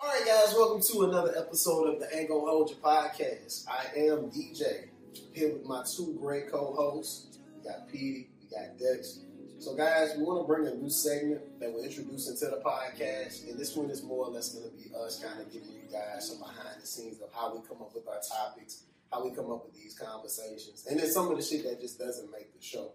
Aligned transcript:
All 0.00 0.08
right, 0.08 0.24
guys, 0.24 0.54
welcome 0.54 0.80
to 0.80 1.10
another 1.10 1.34
episode 1.36 1.92
of 1.92 1.98
the 1.98 2.16
Ain't 2.16 2.28
Gon 2.28 2.46
Hold 2.46 2.70
You 2.70 2.76
podcast. 2.76 3.66
I 3.66 3.98
am 3.98 4.30
DJ, 4.30 4.86
here 5.32 5.52
with 5.54 5.64
my 5.64 5.82
two 5.82 6.16
great 6.20 6.52
co-hosts. 6.52 7.38
We 7.56 7.68
got 7.68 7.88
Petey, 7.88 8.28
we 8.40 8.48
got 8.48 8.78
Dex. 8.78 9.18
So, 9.58 9.74
guys, 9.74 10.14
we 10.16 10.22
want 10.22 10.40
to 10.40 10.46
bring 10.46 10.68
a 10.68 10.74
new 10.76 10.88
segment 10.88 11.58
that 11.58 11.72
we're 11.72 11.82
introducing 11.82 12.36
to 12.36 12.44
the 12.46 12.62
podcast, 12.64 13.50
and 13.50 13.58
this 13.58 13.74
one 13.74 13.90
is 13.90 14.04
more 14.04 14.26
or 14.26 14.30
less 14.30 14.54
going 14.54 14.70
to 14.70 14.76
be 14.76 14.88
us 14.94 15.20
kind 15.20 15.40
of 15.40 15.52
giving 15.52 15.70
you 15.70 15.90
guys 15.90 16.28
some 16.28 16.38
behind 16.38 16.80
the 16.80 16.86
scenes 16.86 17.20
of 17.20 17.30
how 17.34 17.52
we 17.52 17.60
come 17.66 17.82
up 17.82 17.92
with 17.92 18.06
our 18.06 18.20
topics, 18.20 18.84
how 19.10 19.24
we 19.24 19.34
come 19.34 19.50
up 19.50 19.66
with 19.66 19.74
these 19.74 19.98
conversations, 19.98 20.86
and 20.88 21.00
then 21.00 21.10
some 21.10 21.28
of 21.28 21.36
the 21.36 21.42
shit 21.42 21.64
that 21.64 21.80
just 21.80 21.98
doesn't 21.98 22.30
make 22.30 22.56
the 22.56 22.64
show. 22.64 22.92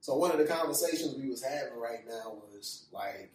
So, 0.00 0.16
one 0.16 0.30
of 0.30 0.38
the 0.38 0.46
conversations 0.46 1.16
we 1.16 1.28
was 1.28 1.44
having 1.44 1.78
right 1.78 2.08
now 2.08 2.38
was 2.50 2.86
like 2.92 3.30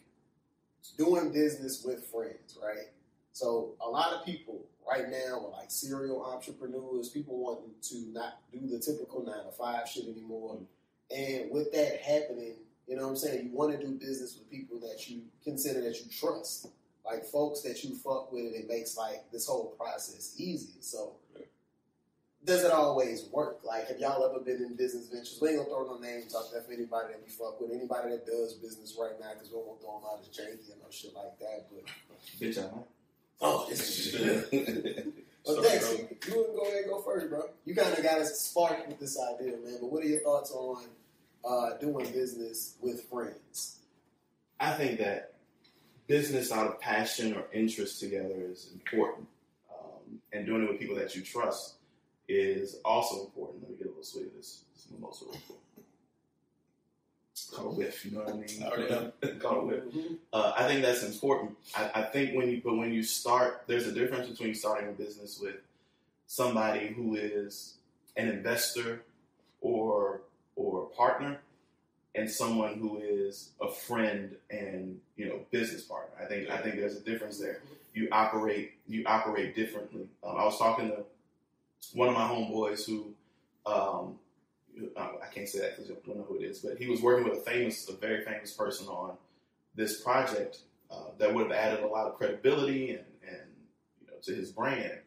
doing 0.97 1.31
business 1.31 1.83
with 1.85 2.03
friends, 2.07 2.57
right? 2.59 2.89
So 3.33 3.73
a 3.85 3.89
lot 3.89 4.13
of 4.13 4.25
people 4.25 4.65
right 4.89 5.09
now 5.09 5.45
are 5.45 5.51
like 5.51 5.71
serial 5.71 6.23
entrepreneurs, 6.23 7.09
people 7.09 7.37
wanting 7.37 7.73
to 7.81 8.11
not 8.11 8.39
do 8.51 8.67
the 8.67 8.79
typical 8.79 9.23
nine 9.25 9.45
to 9.45 9.51
five 9.51 9.87
shit 9.87 10.05
anymore. 10.05 10.57
And 11.15 11.51
with 11.51 11.71
that 11.73 12.01
happening, 12.01 12.55
you 12.87 12.95
know 12.95 13.03
what 13.03 13.09
I'm 13.09 13.15
saying, 13.15 13.45
you 13.45 13.51
want 13.55 13.71
to 13.71 13.85
do 13.85 13.91
business 13.93 14.37
with 14.37 14.49
people 14.49 14.79
that 14.81 15.09
you 15.09 15.21
consider 15.43 15.81
that 15.81 15.99
you 15.99 16.05
trust. 16.11 16.67
Like 17.05 17.25
folks 17.25 17.61
that 17.61 17.83
you 17.83 17.95
fuck 17.95 18.31
with, 18.31 18.45
and 18.45 18.55
it 18.55 18.67
makes 18.69 18.95
like 18.95 19.31
this 19.31 19.47
whole 19.47 19.73
process 19.77 20.35
easy. 20.37 20.73
So 20.81 21.15
does 22.43 22.63
it 22.63 22.71
always 22.71 23.25
work? 23.31 23.59
Like, 23.63 23.87
have 23.87 23.99
y'all 23.99 24.27
ever 24.27 24.39
been 24.43 24.63
in 24.63 24.75
business 24.75 25.07
ventures? 25.07 25.37
We 25.41 25.49
ain't 25.49 25.57
gonna 25.59 25.69
throw 25.69 25.85
no 25.85 25.99
names 25.99 26.35
out 26.35 26.51
there 26.51 26.61
for 26.61 26.71
anybody 26.71 27.13
that 27.13 27.21
we 27.23 27.29
fuck 27.29 27.61
with, 27.61 27.71
anybody 27.71 28.09
that 28.11 28.25
does 28.25 28.53
business 28.55 28.97
right 28.99 29.13
now, 29.19 29.33
because 29.33 29.49
we 29.49 29.57
won't 29.57 29.79
throw 29.79 29.99
them 29.99 30.09
out 30.11 30.19
as 30.21 30.27
janky 30.27 30.71
and 30.71 30.81
no 30.81 30.89
shit 30.89 31.13
like 31.13 31.37
that. 31.39 31.67
But 31.69 31.85
Bitch, 32.39 32.57
I 32.57 32.75
might. 32.75 32.85
Oh, 33.41 33.65
this 33.69 34.07
is 34.07 34.15
good. 34.15 35.13
Well, 35.45 35.61
Dex, 35.63 35.91
you, 35.91 36.07
you 36.27 36.37
wouldn't 36.37 36.55
go 36.55 36.61
ahead 36.63 36.83
and 36.83 36.91
go 36.91 37.01
first, 37.01 37.29
bro. 37.29 37.43
You 37.65 37.75
kind 37.75 37.97
of 37.97 38.03
got 38.03 38.19
us 38.19 38.39
sparked 38.39 38.87
with 38.87 38.99
this 38.99 39.17
idea, 39.19 39.57
man. 39.57 39.77
But 39.81 39.91
what 39.91 40.03
are 40.03 40.07
your 40.07 40.21
thoughts 40.21 40.51
on 40.51 40.83
uh, 41.43 41.77
doing 41.77 42.11
business 42.11 42.75
with 42.81 43.03
friends? 43.09 43.79
I 44.59 44.73
think 44.73 44.99
that 44.99 45.33
business 46.07 46.51
out 46.51 46.67
of 46.67 46.79
passion 46.79 47.35
or 47.35 47.45
interest 47.53 47.99
together 47.99 48.35
is 48.51 48.69
important. 48.73 49.27
Um, 49.71 50.19
and 50.33 50.45
doing 50.45 50.63
it 50.63 50.69
with 50.69 50.79
people 50.79 50.95
that 50.97 51.15
you 51.15 51.21
trust 51.21 51.75
is 52.27 52.79
also 52.85 53.25
important. 53.25 53.63
Let 53.63 53.71
me 53.71 53.77
get 53.77 53.87
a 53.87 53.89
little 53.89 54.03
sweet 54.03 54.27
of 54.27 54.33
this. 54.35 54.63
This 54.73 54.85
is 54.85 54.91
most 54.99 55.23
really 55.23 55.39
cool. 57.51 57.63
Call 57.65 57.73
a 57.73 57.75
whiff, 57.75 58.05
you 58.05 58.11
know 58.11 58.19
what 58.19 58.29
I 58.29 58.37
mean? 58.37 58.63
I 58.63 58.67
already 58.67 58.89
know. 58.89 59.11
Call 59.39 59.59
a 59.61 59.65
whiff. 59.65 59.83
Uh, 60.33 60.53
I 60.57 60.67
think 60.67 60.81
that's 60.81 61.03
important. 61.03 61.57
I, 61.75 61.91
I 61.95 62.01
think 62.03 62.35
when 62.35 62.49
you, 62.49 62.61
but 62.63 62.75
when 62.75 62.93
you 62.93 63.03
start, 63.03 63.63
there's 63.67 63.87
a 63.87 63.91
difference 63.91 64.27
between 64.29 64.55
starting 64.55 64.89
a 64.89 64.91
business 64.93 65.39
with 65.41 65.55
somebody 66.27 66.87
who 66.87 67.15
is 67.15 67.75
an 68.17 68.29
investor 68.29 69.03
or 69.61 70.21
or 70.55 70.83
a 70.83 70.95
partner, 70.95 71.39
and 72.15 72.29
someone 72.29 72.75
who 72.75 72.99
is 72.99 73.49
a 73.61 73.69
friend 73.69 74.35
and 74.49 74.99
you 75.15 75.27
know 75.27 75.39
business 75.51 75.83
partner. 75.83 76.15
I 76.23 76.27
think 76.27 76.49
I 76.49 76.57
think 76.57 76.75
there's 76.75 76.97
a 76.97 77.01
difference 77.01 77.39
there. 77.39 77.61
You 77.93 78.07
operate 78.11 78.73
you 78.87 79.03
operate 79.05 79.55
differently. 79.55 80.07
Um, 80.23 80.37
I 80.37 80.45
was 80.45 80.57
talking 80.57 80.89
to 80.89 81.03
one 81.93 82.09
of 82.09 82.15
my 82.15 82.27
homeboys 82.27 82.85
who. 82.85 83.13
Um, 83.65 84.17
I 84.97 85.27
can't 85.33 85.47
say 85.47 85.59
that 85.59 85.75
because 85.75 85.91
I 85.91 85.95
don't 86.05 86.17
know 86.17 86.23
who 86.23 86.37
it 86.37 86.43
is, 86.43 86.59
but 86.59 86.77
he 86.77 86.87
was 86.87 87.01
working 87.01 87.29
with 87.29 87.39
a 87.39 87.41
famous, 87.41 87.87
a 87.89 87.93
very 87.93 88.23
famous 88.23 88.51
person 88.51 88.87
on 88.87 89.17
this 89.75 90.01
project 90.01 90.59
uh, 90.89 91.11
that 91.17 91.33
would 91.33 91.43
have 91.43 91.51
added 91.51 91.83
a 91.83 91.87
lot 91.87 92.07
of 92.07 92.15
credibility 92.15 92.91
and, 92.91 93.05
and 93.27 93.47
you 94.01 94.07
know 94.07 94.13
to 94.23 94.33
his 94.33 94.51
brand. 94.51 94.99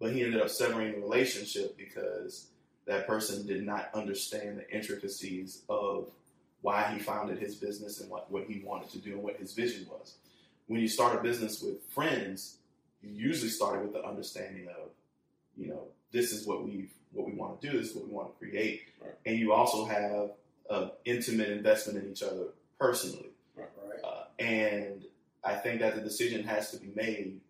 But 0.00 0.12
he 0.12 0.22
ended 0.22 0.40
up 0.40 0.48
severing 0.48 0.92
the 0.92 1.00
relationship 1.00 1.76
because 1.76 2.48
that 2.86 3.06
person 3.06 3.46
did 3.46 3.64
not 3.64 3.90
understand 3.94 4.58
the 4.58 4.70
intricacies 4.74 5.62
of 5.68 6.10
why 6.62 6.92
he 6.92 6.98
founded 6.98 7.38
his 7.38 7.54
business 7.54 8.00
and 8.00 8.10
what, 8.10 8.30
what 8.30 8.44
he 8.44 8.60
wanted 8.64 8.90
to 8.90 8.98
do 8.98 9.12
and 9.12 9.22
what 9.22 9.36
his 9.36 9.52
vision 9.52 9.86
was. 9.90 10.16
When 10.66 10.80
you 10.80 10.88
start 10.88 11.18
a 11.18 11.22
business 11.22 11.62
with 11.62 11.82
friends, 11.90 12.58
you 13.02 13.10
usually 13.10 13.50
start 13.50 13.82
with 13.82 13.92
the 13.92 14.04
understanding 14.04 14.68
of, 14.68 14.90
you 15.56 15.68
know, 15.68 15.88
this 16.12 16.32
is 16.32 16.46
what 16.46 16.64
we've 16.64 16.92
what 17.18 17.26
we 17.26 17.34
want 17.34 17.60
to 17.60 17.70
do, 17.70 17.78
this 17.78 17.90
is 17.90 17.96
what 17.96 18.06
we 18.06 18.12
want 18.12 18.32
to 18.32 18.38
create, 18.38 18.82
Right. 19.00 19.14
and 19.26 19.36
you 19.38 19.52
also 19.52 19.84
have 19.84 20.30
an 20.70 20.90
intimate 21.04 21.48
investment 21.50 21.98
in 22.02 22.10
each 22.10 22.22
other 22.22 22.48
personally. 22.78 23.30
Right. 23.56 23.68
Uh, 24.04 24.24
and 24.38 25.04
I 25.42 25.54
think 25.56 25.80
that 25.80 25.96
the 25.96 26.00
decision 26.00 26.44
has 26.44 26.70
to 26.70 26.76
be 26.78 26.90
made 26.94 27.40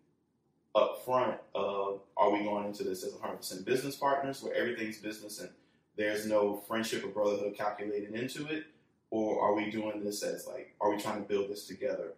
up 0.75 1.03
front 1.05 1.39
of 1.55 2.01
are 2.17 2.31
we 2.31 2.43
going 2.43 2.65
into 2.65 2.83
this 2.83 3.03
as 3.03 3.13
100% 3.13 3.65
business 3.65 3.95
partners 3.95 4.41
where 4.41 4.53
everything's 4.53 4.97
business 4.97 5.39
and 5.39 5.49
there's 5.95 6.25
no 6.25 6.57
friendship 6.67 7.03
or 7.03 7.07
brotherhood 7.07 7.55
calculated 7.57 8.13
into 8.13 8.47
it? 8.47 8.65
Or 9.11 9.41
are 9.41 9.55
we 9.55 9.71
doing 9.71 10.03
this 10.03 10.21
as 10.23 10.45
like, 10.47 10.75
are 10.79 10.91
we 10.91 11.01
trying 11.01 11.21
to 11.21 11.27
build 11.27 11.49
this 11.49 11.65
together 11.67 12.13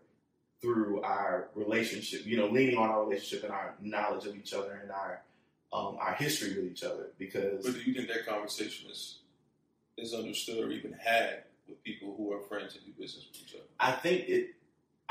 through 0.62 1.02
our 1.02 1.48
relationship, 1.56 2.26
you 2.26 2.38
know, 2.38 2.48
leaning 2.48 2.78
on 2.78 2.90
our 2.90 3.04
relationship 3.04 3.44
and 3.44 3.52
our 3.52 3.74
knowledge 3.82 4.26
of 4.26 4.36
each 4.36 4.54
other 4.54 4.74
and 4.82 4.92
our 4.92 5.22
um, 5.74 5.98
our 6.00 6.14
history 6.14 6.56
with 6.56 6.72
each 6.72 6.84
other? 6.84 7.08
Because 7.18 7.66
But 7.66 7.74
do 7.76 7.82
you 7.82 7.94
think 7.94 8.08
that 8.10 8.26
conversation 8.26 8.90
is 8.90 9.20
is 9.98 10.14
understood 10.14 10.64
or 10.64 10.72
even 10.72 10.94
had 10.94 11.44
with 11.68 11.84
people 11.84 12.16
who 12.18 12.34
are 12.34 12.42
friends 12.42 12.76
and 12.76 12.86
do 12.86 12.92
business 13.00 13.28
with 13.32 13.42
each 13.42 13.56
other? 13.56 13.66
I 13.80 13.92
think 13.92 14.28
it. 14.30 14.56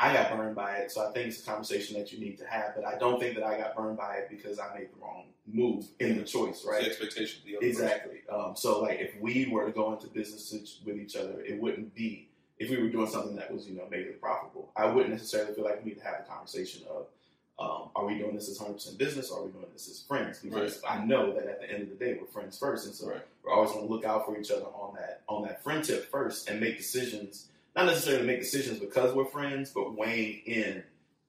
I 0.03 0.15
got 0.15 0.34
burned 0.34 0.56
by 0.56 0.76
it, 0.76 0.91
so 0.91 1.06
I 1.06 1.12
think 1.12 1.28
it's 1.28 1.43
a 1.43 1.44
conversation 1.44 1.99
that 1.99 2.10
you 2.10 2.19
need 2.19 2.38
to 2.38 2.47
have. 2.47 2.75
But 2.75 2.87
I 2.87 2.97
don't 2.97 3.20
think 3.20 3.34
that 3.34 3.44
I 3.44 3.59
got 3.59 3.76
burned 3.76 3.99
by 3.99 4.15
it 4.15 4.28
because 4.31 4.59
I 4.59 4.72
made 4.75 4.88
the 4.91 4.99
wrong 5.03 5.26
move 5.47 5.87
in 5.99 6.16
the 6.16 6.25
choice, 6.25 6.56
It's 6.60 6.65
right? 6.65 6.82
the 6.82 6.88
expectation 6.88 7.41
of 7.41 7.47
the 7.47 7.56
other 7.59 7.66
Exactly. 7.66 8.20
Um, 8.32 8.54
so, 8.56 8.81
like, 8.81 8.99
if 9.00 9.20
we 9.20 9.47
were 9.50 9.66
to 9.66 9.72
go 9.72 9.93
into 9.93 10.06
business 10.06 10.81
with 10.87 10.97
each 10.97 11.16
other, 11.16 11.43
it 11.43 11.60
wouldn't 11.60 11.94
be 11.94 12.31
if 12.59 12.70
we 12.70 12.78
were 12.78 12.88
doing 12.88 13.09
something 13.10 13.37
that 13.37 13.53
was, 13.53 13.66
you 13.66 13.75
know, 13.75 13.88
maybe 13.91 14.10
profitable. 14.12 14.70
I 14.76 14.87
wouldn't 14.87 15.12
necessarily 15.12 15.54
feel 15.54 15.65
like 15.65 15.84
we 15.84 15.91
need 15.91 15.99
to 15.99 16.04
have 16.04 16.20
a 16.20 16.31
conversation 16.31 16.82
of, 16.88 17.06
um, 17.60 17.91
are 17.94 18.06
we 18.06 18.16
doing 18.19 18.34
this 18.34 18.48
as 18.48 18.59
100% 18.59 18.97
business, 18.97 19.31
or 19.31 19.41
are 19.41 19.44
we 19.44 19.53
doing 19.53 19.66
this 19.72 19.88
as 19.88 20.00
friends? 20.09 20.38
Because 20.38 20.81
I 20.88 21.04
know 21.04 21.34
that 21.34 21.47
at 21.47 21.60
the 21.60 21.71
end 21.71 21.82
of 21.82 21.91
the 21.91 21.94
day, 22.04 22.16
we're 22.19 22.26
friends 22.26 22.59
first, 22.59 22.87
and 22.87 22.94
so 22.94 23.09
Right. 23.10 23.21
we're 23.44 23.53
always 23.53 23.71
going 23.72 23.87
to 23.87 23.93
look 23.93 24.04
out 24.04 24.25
for 24.26 24.38
each 24.38 24.50
other 24.50 24.65
on 24.65 24.94
that 24.97 25.21
on 25.28 25.43
that 25.43 25.62
friendship 25.62 26.10
first, 26.10 26.49
and 26.49 26.59
make 26.60 26.78
decisions. 26.78 27.49
Not 27.76 27.87
necessarily 27.87 28.26
make 28.26 28.41
decisions 28.41 28.78
because 28.81 29.15
we're 29.15 29.26
friends, 29.26 29.70
but 29.72 29.94
weighing 29.97 30.41
in 30.47 30.82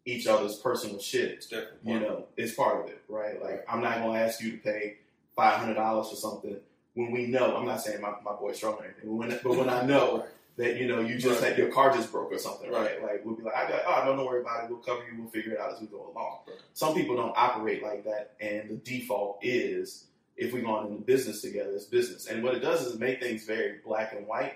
each 0.05 0.25
other's 0.25 0.55
personal 0.55 0.99
shit 0.99 1.31
It's 1.33 1.51
you 1.51 1.59
part 1.85 1.95
of 1.97 2.01
know, 2.01 2.25
it's 2.37 2.53
part 2.55 2.83
of 2.83 2.89
it, 2.89 3.03
right? 3.07 3.39
Like, 3.41 3.63
I'm 3.69 3.81
not 3.81 3.99
going 3.99 4.13
to 4.15 4.19
ask 4.19 4.41
you 4.41 4.51
to 4.53 4.57
pay 4.57 4.97
five 5.35 5.59
hundred 5.59 5.75
dollars 5.75 6.09
for 6.09 6.15
something 6.15 6.55
when 6.95 7.11
we 7.11 7.27
know. 7.27 7.55
I'm 7.55 7.65
not 7.65 7.81
saying 7.81 8.01
my, 8.01 8.13
my 8.23 8.33
boy's 8.33 8.57
strong 8.57 8.75
or 8.75 8.85
anything, 8.85 9.03
but 9.09 9.13
when, 9.15 9.29
but 9.43 9.55
when 9.55 9.69
I 9.69 9.83
know 9.85 10.19
Right. 10.19 10.25
That 10.57 10.77
you 10.77 10.87
know 10.87 10.99
you 10.99 11.17
just 11.17 11.41
Right. 11.41 11.49
had 11.49 11.57
your 11.57 11.71
car 11.71 11.93
just 11.93 12.11
broke 12.11 12.31
or 12.31 12.37
something, 12.37 12.69
right? 12.71 13.01
Right. 13.01 13.13
Like 13.13 13.25
we'll 13.25 13.35
be 13.35 13.43
like, 13.43 13.55
I 13.55 13.69
got, 13.69 13.83
oh, 13.87 14.05
no, 14.05 14.15
don't 14.17 14.25
worry 14.25 14.41
about 14.41 14.63
it. 14.65 14.69
We'll 14.69 14.79
cover 14.79 15.01
you. 15.09 15.21
We'll 15.21 15.29
figure 15.31 15.53
it 15.53 15.59
out 15.59 15.73
as 15.73 15.79
we 15.81 15.87
go 15.87 16.11
along. 16.13 16.39
Right. 16.47 16.57
Some 16.73 16.93
people 16.93 17.15
don't 17.15 17.33
operate 17.35 17.81
like 17.83 18.03
that, 18.05 18.33
and 18.41 18.69
the 18.69 18.75
default 18.75 19.39
is 19.41 20.05
if 20.37 20.53
we're 20.53 20.61
going 20.63 20.87
into 20.87 21.01
business 21.03 21.41
together, 21.41 21.71
it's 21.71 21.85
business. 21.85 22.27
And 22.27 22.43
what 22.43 22.55
it 22.55 22.59
does 22.59 22.85
is 22.85 22.97
make 22.99 23.21
things 23.21 23.45
very 23.45 23.79
black 23.85 24.13
and 24.13 24.27
white 24.27 24.55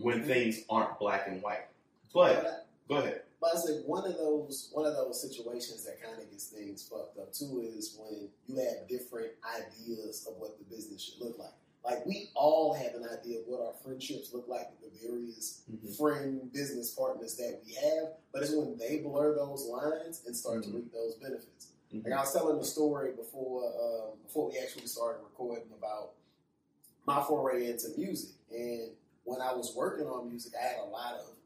when 0.00 0.22
Mhm. 0.22 0.26
things 0.26 0.64
aren't 0.70 0.98
black 0.98 1.26
and 1.28 1.42
white. 1.42 1.66
But 2.12 2.42
But 2.42 2.46
I- 2.46 2.58
go 2.88 2.94
ahead. 2.96 3.22
But 3.40 3.56
I 3.56 3.58
said 3.58 3.82
one 3.84 4.06
of 4.06 4.16
those 4.16 4.70
one 4.72 4.86
of 4.86 4.94
those 4.94 5.20
situations 5.20 5.84
that 5.84 6.00
kind 6.02 6.18
of 6.20 6.30
gets 6.30 6.46
things 6.46 6.88
fucked 6.88 7.18
up 7.18 7.32
too 7.32 7.60
is 7.76 7.98
when 8.00 8.30
you 8.46 8.56
have 8.64 8.88
different 8.88 9.32
ideas 9.44 10.26
of 10.26 10.38
what 10.38 10.56
the 10.58 10.64
business 10.64 11.02
should 11.02 11.20
look 11.20 11.38
like. 11.38 11.52
Like 11.84 12.06
we 12.06 12.30
all 12.34 12.72
have 12.72 12.94
an 12.94 13.04
idea 13.06 13.40
of 13.40 13.46
what 13.46 13.60
our 13.60 13.74
friendships 13.84 14.32
look 14.32 14.48
like 14.48 14.70
with 14.80 14.90
the 14.92 15.06
various 15.06 15.60
Mhm. 15.70 15.96
friend 15.98 16.52
business 16.52 16.92
partners 16.92 17.36
that 17.36 17.60
we 17.66 17.74
have, 17.74 18.14
but 18.32 18.42
it's 18.42 18.52
when 18.52 18.76
they 18.78 18.98
blur 18.98 19.34
those 19.34 19.66
lines 19.66 20.22
and 20.26 20.34
start 20.34 20.60
Mhm. 20.60 20.64
to 20.64 20.70
reap 20.78 20.92
those 20.92 21.14
benefits. 21.16 21.68
Mhm. 21.92 22.04
Like 22.04 22.12
I 22.14 22.20
was 22.20 22.32
telling 22.32 22.58
the 22.58 22.64
story 22.64 23.12
before 23.12 23.64
um, 23.66 24.18
before 24.22 24.48
we 24.50 24.58
actually 24.58 24.86
started 24.86 25.22
recording 25.22 25.70
about 25.76 26.12
my 27.06 27.22
foray 27.22 27.70
into 27.70 27.88
music, 27.98 28.30
and 28.50 28.96
when 29.24 29.42
I 29.42 29.52
was 29.54 29.74
working 29.74 30.06
on 30.06 30.28
music, 30.28 30.54
I 30.54 30.62
had 30.62 30.78
a 30.78 30.84
lot 30.86 31.14
of 31.16 31.36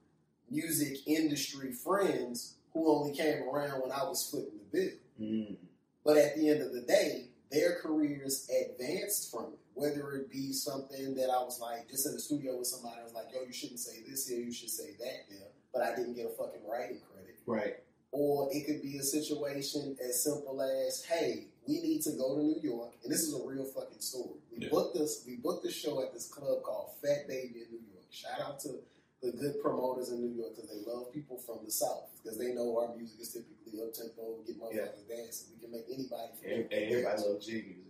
music 0.49 1.07
industry 1.07 1.73
friends 1.73 2.55
who 2.73 2.89
only 2.89 3.13
came 3.13 3.43
around 3.43 3.81
when 3.83 3.91
I 3.91 4.05
was 4.09 4.23
footing 4.31 4.59
the 4.59 4.65
bill. 4.71 4.99
Mm. 5.21 5.57
But 6.05 6.17
at 6.17 6.37
the 6.37 6.49
end 6.49 6.63
of 6.63 6.73
the 6.73 6.83
day, 6.83 7.29
their 7.51 7.75
careers 7.81 8.49
advanced 8.49 9.31
from 9.33 9.53
it. 9.55 9.59
Whether 9.79 10.11
it 10.17 10.31
be 10.31 10.53
something 10.53 11.15
that 11.15 11.31
I 11.31 11.41
was 11.43 11.61
like 11.61 11.89
just 11.89 12.05
in 12.07 12.13
the 12.15 12.21
studio 12.21 12.59
with 12.59 12.67
somebody, 12.67 12.97
I 13.01 13.05
was 13.05 13.15
like, 13.15 13.27
"Yo, 13.33 13.43
you 13.47 13.53
shouldn't 13.53 13.79
say 13.79 14.03
this 14.09 14.27
here, 14.27 14.41
you 14.41 14.53
should 14.53 14.71
say 14.71 14.93
that 14.99 15.31
there," 15.31 15.49
but 15.73 15.83
I 15.83 15.95
didn't 15.95 16.15
get 16.15 16.27
a 16.27 16.31
fucking 16.31 16.67
writing 16.67 17.01
credit 17.13 17.37
Right. 17.47 17.77
or 18.11 18.49
it 18.53 18.67
could 18.67 18.83
be 18.83 18.99
a 18.99 19.03
situation 19.05 19.97
as 20.03 20.23
simple 20.25 20.61
as, 20.63 21.05
"Hey, 21.05 21.47
we 21.67 21.81
need 21.81 22.03
to 22.03 22.13
go 22.13 22.35
to 22.37 22.43
New 22.43 22.61
York," 22.61 22.95
and 23.05 23.13
this 23.13 23.23
is 23.23 23.33
a 23.35 23.43
real 23.43 23.65
fucking 23.65 24.01
story. 24.01 24.41
We 24.51 24.65
Yeah. 24.65 24.71
booked 24.71 24.97
this. 24.99 25.25
We 25.25 25.37
booked 25.37 25.63
the 25.63 25.71
show 25.71 26.03
at 26.03 26.13
this 26.13 26.27
club 26.27 26.63
called 26.65 26.95
Fat 27.01 27.29
Baby 27.29 27.63
in 27.63 27.71
New 27.71 27.85
York. 27.93 28.07
Shout 28.11 28.41
out 28.41 28.59
to 28.61 28.83
the 29.21 29.31
good 29.33 29.61
promoters 29.63 30.09
in 30.11 30.21
New 30.21 30.35
York 30.43 30.57
because 30.57 30.71
they 30.71 30.81
love 30.91 31.13
people 31.13 31.39
from 31.39 31.65
the 31.65 31.71
South 31.71 32.11
because 32.21 32.37
they 32.39 32.53
know 32.53 32.77
our 32.79 32.97
music 32.97 33.21
is 33.21 33.33
typically 33.33 33.81
up 33.81 33.93
tempo, 33.93 34.43
get 34.47 34.59
motherfuckers 34.59 35.07
dancing. 35.09 35.49
We 35.55 35.61
can 35.61 35.71
make 35.71 35.87
anybody 35.89 36.33
And, 36.45 36.63
and 36.63 36.73
everybody 36.73 37.23
loves 37.23 37.47
G 37.47 37.53
music. 37.63 37.85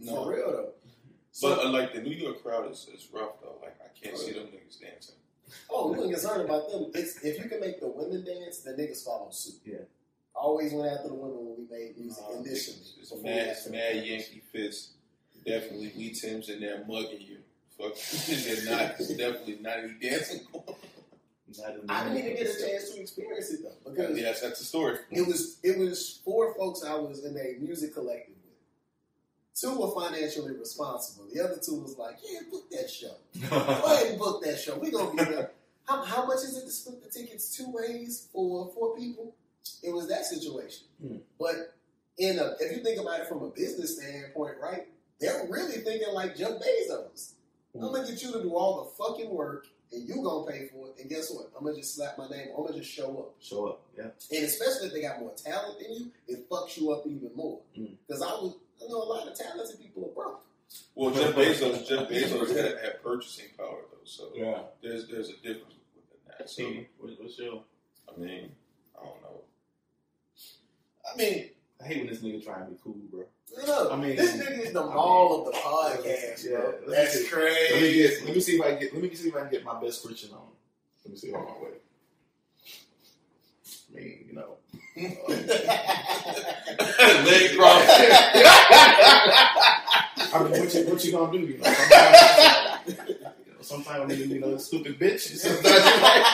No. 0.00 0.24
For 0.24 0.30
real 0.32 0.50
though. 0.50 0.72
But 1.40 1.58
uh, 1.60 1.70
like 1.70 1.92
the 1.94 2.00
New 2.00 2.14
York 2.14 2.42
crowd 2.42 2.70
is, 2.70 2.88
is 2.94 3.08
rough 3.12 3.40
though. 3.40 3.56
Like 3.62 3.76
I 3.84 3.88
can't 3.98 4.18
see 4.18 4.32
them 4.32 4.44
niggas 4.44 4.80
dancing. 4.80 5.14
Oh, 5.70 5.92
we 5.92 6.00
ain't 6.00 6.12
concerned 6.12 6.42
about 6.42 6.70
them. 6.70 6.90
It's, 6.94 7.22
if 7.24 7.42
you 7.42 7.48
can 7.48 7.60
make 7.60 7.80
the 7.80 7.88
women 7.88 8.24
dance, 8.24 8.58
the 8.58 8.72
niggas 8.72 9.04
follow 9.04 9.28
suit. 9.30 9.54
Yeah. 9.64 9.76
Always 10.34 10.72
went 10.72 10.92
after 10.92 11.08
the 11.08 11.14
women 11.14 11.36
when 11.38 11.56
we 11.58 11.76
made 11.76 11.98
music 11.98 12.22
Uh, 12.28 12.38
initially. 12.40 12.76
it's 13.00 13.10
before 13.10 13.22
mad, 13.22 13.34
we 13.34 13.40
it's 13.50 13.64
got 13.64 13.72
to 13.72 13.78
mad 13.78 14.06
Yankee 14.06 14.42
fist. 14.52 14.90
Definitely 15.46 15.92
we 15.96 16.10
Tim's 16.10 16.48
in 16.50 16.60
there 16.60 16.84
mugging 16.86 17.20
you. 17.22 17.38
Fuck, 17.78 17.94
they're 18.26 18.64
not. 18.76 18.94
It's 19.00 19.08
definitely 19.08 19.58
not 19.60 19.78
any 19.78 19.94
dancing. 20.00 20.40
Not 20.52 21.70
in 21.76 21.86
the 21.86 21.92
I 21.92 22.04
didn't 22.04 22.18
even 22.18 22.36
get 22.36 22.46
a 22.54 22.60
chance 22.68 22.90
to 22.90 23.00
experience 23.00 23.50
it 23.50 23.60
though 23.62 23.90
because 23.90 24.18
yes, 24.18 24.42
that's 24.42 24.58
the 24.58 24.64
story. 24.66 24.98
it 25.10 25.26
was 25.26 25.58
it 25.62 25.78
was 25.78 26.20
four 26.24 26.54
folks 26.54 26.84
I 26.84 26.94
was 26.94 27.24
in 27.24 27.36
a 27.36 27.56
music 27.58 27.94
collective 27.94 28.34
with. 28.34 28.37
Two 29.58 29.78
were 29.78 29.90
financially 29.90 30.56
responsible. 30.56 31.26
The 31.32 31.42
other 31.42 31.58
two 31.60 31.80
was 31.80 31.96
like, 31.98 32.16
yeah, 32.22 32.40
book 32.50 32.70
that 32.70 32.88
show. 32.88 33.16
Go 33.50 33.56
ahead 33.56 34.06
and 34.10 34.18
book 34.18 34.42
that 34.44 34.58
show. 34.58 34.78
We're 34.78 34.92
gonna 34.92 35.10
be 35.10 35.24
there. 35.24 35.50
How, 35.84 36.04
how 36.04 36.26
much 36.26 36.38
is 36.38 36.56
it 36.56 36.66
to 36.66 36.70
split 36.70 37.02
the 37.02 37.10
tickets 37.10 37.56
two 37.56 37.72
ways 37.72 38.28
for 38.32 38.70
four 38.74 38.94
people? 38.96 39.34
It 39.82 39.90
was 39.92 40.08
that 40.08 40.26
situation. 40.26 40.86
Hmm. 41.02 41.16
But 41.40 41.74
in 42.18 42.38
a, 42.38 42.54
if 42.60 42.76
you 42.76 42.84
think 42.84 43.00
about 43.00 43.20
it 43.20 43.26
from 43.26 43.42
a 43.42 43.48
business 43.48 43.96
standpoint, 43.96 44.56
right? 44.62 44.86
They're 45.18 45.46
really 45.48 45.78
thinking 45.78 46.12
like 46.12 46.36
Jeff 46.36 46.52
Bezos. 46.52 47.32
Hmm. 47.74 47.84
I'm 47.84 47.92
gonna 47.92 48.06
get 48.06 48.22
you 48.22 48.32
to 48.32 48.42
do 48.42 48.54
all 48.54 48.84
the 48.84 49.04
fucking 49.04 49.30
work, 49.30 49.66
and 49.90 50.06
you 50.06 50.22
gonna 50.22 50.50
pay 50.50 50.68
for 50.68 50.88
it. 50.88 51.00
And 51.00 51.10
guess 51.10 51.32
what? 51.32 51.50
I'm 51.56 51.64
gonna 51.64 51.76
just 51.76 51.96
slap 51.96 52.16
my 52.16 52.28
name. 52.28 52.48
I'm 52.56 52.64
gonna 52.64 52.78
just 52.78 52.92
show 52.92 53.18
up. 53.18 53.34
Show 53.40 53.66
up, 53.66 53.80
yeah. 53.96 54.10
And 54.30 54.44
especially 54.44 54.86
if 54.86 54.92
they 54.92 55.02
got 55.02 55.18
more 55.18 55.32
talent 55.34 55.80
than 55.80 55.92
you, 55.94 56.10
it 56.28 56.48
fucks 56.48 56.78
you 56.78 56.92
up 56.92 57.06
even 57.06 57.30
more. 57.34 57.60
Mm. 57.76 57.96
Because 58.06 58.22
I 58.22 58.26
was, 58.26 58.54
I 58.88 58.90
know 58.90 59.02
a 59.02 59.04
lot 59.04 59.28
of 59.28 59.34
talented 59.34 59.80
people 59.80 60.04
are 60.06 60.14
broke. 60.14 60.40
Well, 60.94 61.10
Jeff 61.14 61.34
Bezos, 61.34 61.86
Jeff 61.86 62.08
Bezos 62.08 62.48
had, 62.56 62.78
had 62.82 63.02
purchasing 63.02 63.46
power 63.56 63.80
though, 63.90 63.98
so 64.04 64.30
Yeah. 64.34 64.60
there's 64.82 65.06
there's 65.08 65.28
a 65.28 65.34
difference 65.36 65.74
within 65.94 66.18
that. 66.38 66.48
So 66.48 66.62
See, 66.62 66.88
what's 66.98 67.38
your? 67.38 67.62
I 68.08 68.18
mean, 68.20 68.50
I 68.98 69.04
don't 69.04 69.22
know. 69.22 69.40
I 71.12 71.16
mean, 71.16 71.50
I 71.82 71.86
hate 71.86 71.98
when 71.98 72.06
this 72.08 72.20
nigga 72.20 72.42
try 72.44 72.60
and 72.60 72.70
be 72.70 72.76
cool, 72.82 72.96
bro. 73.10 73.24
look, 73.66 73.92
I 73.92 73.96
mean- 73.96 74.16
this 74.16 74.32
nigga 74.36 74.66
is 74.66 74.72
the 74.72 74.82
I 74.82 74.86
mean- 74.86 74.94
mall 74.94 75.38
of 75.46 75.52
the 75.52 75.58
podcast, 75.58 76.44
Yeah, 76.44 76.56
bro. 76.58 76.70
let 76.70 76.80
me 76.88 76.94
That's 76.94 77.14
see. 77.20 77.28
crazy. 77.28 77.72
Let 77.74 77.82
me 77.82 77.92
get. 77.94 78.24
Let 78.24 78.34
me 78.34 78.40
see 78.40 78.56
if 78.56 78.62
I 78.62 78.70
can 78.70 78.80
get. 78.80 78.92
Let 78.94 79.02
me 79.02 79.14
see 79.14 79.28
if 79.28 79.36
I 79.36 79.40
can 79.40 79.50
get 79.50 79.64
my 79.64 79.80
best 79.80 80.04
Christian 80.04 80.30
on. 80.32 80.48
Let 81.04 81.12
me 81.12 81.18
see. 81.18 81.30
Hold 81.30 81.48
on, 81.48 81.62
wait. 81.62 81.72
I 83.90 83.96
mean, 83.98 84.24
you 84.28 84.34
know. 84.34 84.57
Leg 84.98 85.16
crossed. 87.56 87.88
I 90.34 90.42
mean, 90.42 90.50
what 90.60 90.74
you 90.74 90.80
what 90.86 91.04
you 91.04 91.12
gonna 91.12 91.32
do? 91.32 91.38
You 91.38 91.58
know, 91.58 91.64
sometimes, 91.64 92.98
you 92.98 93.04
know, 93.22 93.32
sometimes 93.60 94.02
I 94.02 94.06
mean, 94.16 94.30
you 94.30 94.40
know, 94.40 94.56
stupid 94.58 94.98
bitch. 94.98 95.20
Sometimes 95.20 95.64
you're 95.64 96.02
like, 96.08 96.26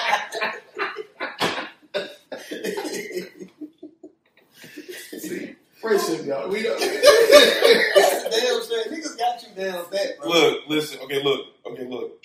see, 5.19 5.55
friendship, 5.81 6.25
y'all. 6.27 6.49
We 6.49 6.63
don't. 6.63 6.79
Damn 6.81 8.63
straight. 8.63 8.91
Niggas 8.91 9.19
got 9.19 9.43
you 9.43 9.49
down 9.63 9.85
pat, 9.91 10.19
bro. 10.21 10.29
Look, 10.31 10.59
listen. 10.69 10.99
Okay, 11.01 11.23
look. 11.23 11.41
Okay, 11.67 11.85
look. 11.85 12.23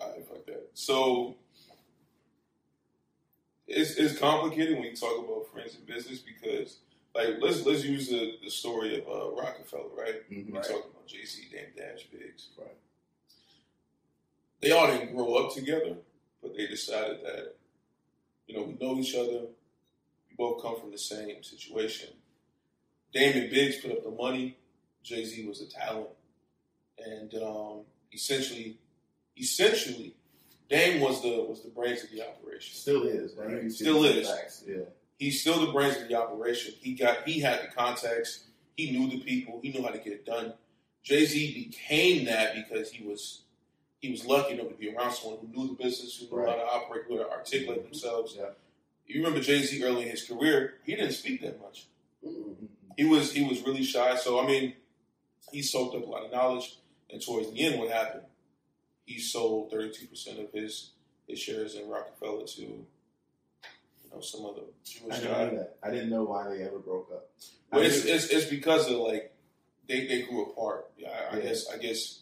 All 0.00 0.10
right, 0.10 0.26
fuck 0.26 0.46
that. 0.46 0.70
So 0.72 1.36
it's 3.90 3.98
it's 3.98 4.18
complicated 4.18 4.74
when 4.78 4.84
you 4.88 4.96
talk 4.96 5.18
about 5.18 5.50
friends 5.52 5.74
and 5.74 5.86
business 5.86 6.18
because, 6.20 6.78
like, 7.14 7.36
let's 7.40 7.64
let's 7.66 7.84
use 7.84 8.08
the, 8.08 8.38
the 8.42 8.50
story 8.50 8.98
of 9.00 9.06
uh, 9.08 9.30
Roc-A-Fella, 9.36 9.88
right? 9.96 10.30
Mhm. 10.30 10.46
We 10.46 10.52
Right. 10.52 10.62
talking 10.64 10.90
about 10.90 11.06
Jay 11.06 11.24
Z, 11.24 11.48
Dame 11.52 11.72
Dash, 11.76 12.04
Biggs. 12.12 12.48
Right. 12.58 12.76
They 14.60 14.70
all 14.70 14.86
didn't 14.86 15.14
grow 15.14 15.34
up 15.34 15.54
together, 15.54 15.96
but 16.42 16.56
they 16.56 16.66
decided 16.66 17.18
that, 17.24 17.56
you 18.46 18.56
know, 18.56 18.62
we 18.62 18.74
know 18.74 18.98
each 18.98 19.14
other. 19.14 19.40
We 20.30 20.36
both 20.38 20.62
come 20.62 20.80
from 20.80 20.90
the 20.90 20.98
same 20.98 21.42
situation. 21.42 22.08
Dame 23.12 23.36
and 23.42 23.50
Biggs 23.50 23.76
put 23.80 23.92
up 23.92 24.04
the 24.04 24.10
money. 24.10 24.56
Jay 25.02 25.24
Z 25.24 25.46
was 25.46 25.60
the 25.60 25.66
talent, 25.66 26.08
and 26.98 27.34
um, 27.42 27.80
essentially, 28.12 28.78
essentially, 29.38 30.14
Dame 30.68 31.00
was 31.00 31.22
the 31.22 31.44
was 31.48 31.62
the 31.62 31.68
brains 31.68 32.02
of 32.02 32.10
the 32.10 32.22
operation. 32.22 32.74
Still 32.74 33.04
is. 33.04 33.32
See 33.32 33.84
Still 33.84 34.04
is. 34.04 34.28
Facts. 34.28 34.64
Yeah. 34.66 34.84
He's 35.18 35.40
still 35.40 35.64
the 35.64 35.72
brains 35.72 35.96
of 35.96 36.08
the 36.08 36.14
operation. 36.14 36.74
He 36.80 36.94
got 36.94 37.26
he 37.26 37.40
had 37.40 37.62
the 37.62 37.68
contacts. 37.68 38.44
He 38.76 38.90
knew 38.90 39.08
the 39.08 39.20
people. 39.20 39.60
He 39.62 39.70
knew 39.70 39.82
how 39.82 39.90
to 39.90 39.98
get 39.98 40.12
it 40.12 40.26
done. 40.26 40.54
Jay 41.02 41.26
Z 41.26 41.68
became 41.70 42.24
that 42.24 42.54
because 42.54 42.90
he 42.90 43.06
was 43.06 43.42
he 44.00 44.10
was 44.10 44.26
lucky 44.26 44.54
enough 44.54 44.68
to 44.68 44.74
be 44.74 44.94
around 44.94 45.12
someone 45.12 45.38
who 45.40 45.48
knew 45.48 45.68
the 45.68 45.82
business, 45.82 46.16
who 46.16 46.26
knew 46.26 46.42
Right. 46.42 46.50
how 46.50 46.56
to 46.56 46.70
operate, 46.70 47.02
who 47.08 47.18
had 47.18 47.24
to 47.24 47.30
articulate 47.30 47.80
mm-hmm. 47.80 47.90
themselves. 47.90 48.34
Yeah. 48.38 48.50
You 49.06 49.22
remember 49.22 49.40
Jay 49.40 49.62
Z 49.62 49.82
early 49.84 50.02
in 50.02 50.08
his 50.08 50.24
career? 50.26 50.74
He 50.84 50.96
didn't 50.96 51.12
speak 51.12 51.42
that 51.42 51.60
much. 51.60 51.86
Mm-mm. 52.26 52.54
He 52.96 53.04
was 53.04 53.32
he 53.32 53.44
was 53.44 53.62
really 53.62 53.84
shy. 53.84 54.16
So 54.16 54.42
I 54.42 54.46
mean, 54.46 54.74
he 55.52 55.62
soaked 55.62 55.94
up 55.94 56.06
a 56.06 56.10
lot 56.10 56.24
of 56.24 56.32
knowledge. 56.32 56.78
And 57.10 57.22
towards 57.22 57.50
the 57.52 57.60
end, 57.62 57.78
what 57.78 57.90
happened? 57.90 58.24
He 59.04 59.18
sold 59.20 59.70
thirty 59.70 59.90
two 59.92 60.06
percent 60.06 60.38
of 60.38 60.50
his 60.52 60.90
his 61.28 61.38
shares 61.38 61.74
in 61.74 61.88
Roc-A-Fella 61.88 62.46
to 62.46 62.60
you 62.62 62.86
know 64.12 64.20
some 64.20 64.44
other 64.46 64.62
I 64.62 64.64
Jewish 64.84 65.16
didn't 65.18 65.32
guy. 65.32 65.44
know 65.44 65.56
that. 65.56 65.76
I 65.82 65.90
didn't 65.90 66.10
know 66.10 66.24
why 66.24 66.48
they 66.48 66.62
ever 66.62 66.78
broke 66.78 67.10
up. 67.12 67.30
I 67.72 67.76
Well, 67.76 67.86
it's, 67.86 68.04
it's, 68.04 68.28
it's 68.28 68.46
because 68.50 68.90
of 68.90 68.98
like 68.98 69.34
they, 69.88 70.06
they 70.06 70.22
grew 70.22 70.44
apart. 70.46 70.90
Yeah, 70.96 71.08
I, 71.32 71.36
I 71.36 71.40
guess 71.40 71.66
I 71.70 71.76
guess 71.78 72.20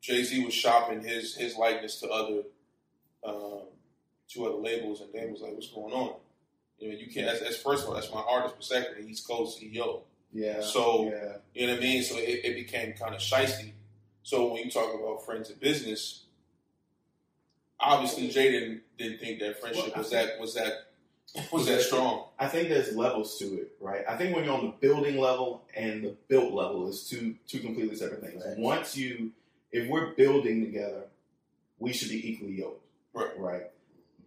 Jay 0.00 0.22
Z 0.24 0.44
was 0.44 0.54
shopping 0.54 1.02
his 1.02 1.34
his 1.36 1.56
likeness 1.56 2.00
to 2.00 2.08
other 2.10 2.42
um, 3.24 3.62
to 4.30 4.46
other 4.46 4.56
labels, 4.56 5.00
and 5.00 5.12
Dan 5.12 5.30
was 5.32 5.40
like, 5.42 5.52
"What's 5.54 5.68
going 5.70 5.92
on?" 5.92 6.14
You 6.78 6.88
know, 6.90 6.98
you 6.98 7.06
can't. 7.12 7.26
That's, 7.26 7.40
that's 7.40 7.56
first 7.56 7.84
of 7.84 7.90
all, 7.90 7.94
that's 7.94 8.12
my 8.12 8.22
artist, 8.28 8.56
but 8.56 8.64
secondly, 8.64 9.06
he's 9.06 9.20
co-CEO. 9.20 10.02
yeah. 10.32 10.60
So- 10.62 11.10
yeah. 11.12 11.36
You 11.54 11.66
know 11.68 11.74
what 11.74 11.80
I 11.82 11.84
mean? 11.84 12.02
So 12.02 12.16
it, 12.16 12.40
it 12.44 12.54
became 12.56 12.94
kind 12.94 13.14
of 13.14 13.20
shisty. 13.20 13.70
So 14.22 14.52
when 14.52 14.64
you 14.64 14.70
talk 14.70 14.94
about 14.94 15.24
friends 15.24 15.50
and 15.50 15.58
business, 15.60 16.24
obviously 17.80 18.28
Jay 18.28 18.50
didn't 18.50 18.82
didn't 18.98 19.18
think 19.20 19.40
that 19.40 19.60
friendship 19.60 19.88
Well, 19.94 19.98
was 20.02 20.10
that 20.10 20.38
was 20.40 20.54
that 20.54 20.72
was 21.52 21.66
that 21.66 21.80
strong. 21.82 22.26
I 22.38 22.46
think 22.46 22.68
there's 22.68 22.94
levels 22.94 23.38
to 23.38 23.44
it, 23.46 23.72
right? 23.80 24.04
I 24.08 24.16
think 24.16 24.34
when 24.36 24.44
you're 24.44 24.54
on 24.54 24.64
the 24.66 24.74
building 24.86 25.18
level 25.18 25.64
and 25.74 26.04
the 26.04 26.16
built 26.28 26.52
level 26.52 26.88
is 26.88 27.08
two 27.08 27.36
two 27.46 27.60
completely 27.60 27.96
separate 27.96 28.20
things. 28.22 28.44
Right. 28.46 28.58
Once 28.58 28.96
you, 28.96 29.32
if 29.70 29.88
we're 29.88 30.12
building 30.14 30.64
together, 30.64 31.04
we 31.78 31.92
should 31.92 32.10
be 32.10 32.30
equally 32.30 32.58
yoked, 32.58 32.84
Right. 33.14 33.38
Right. 33.38 33.70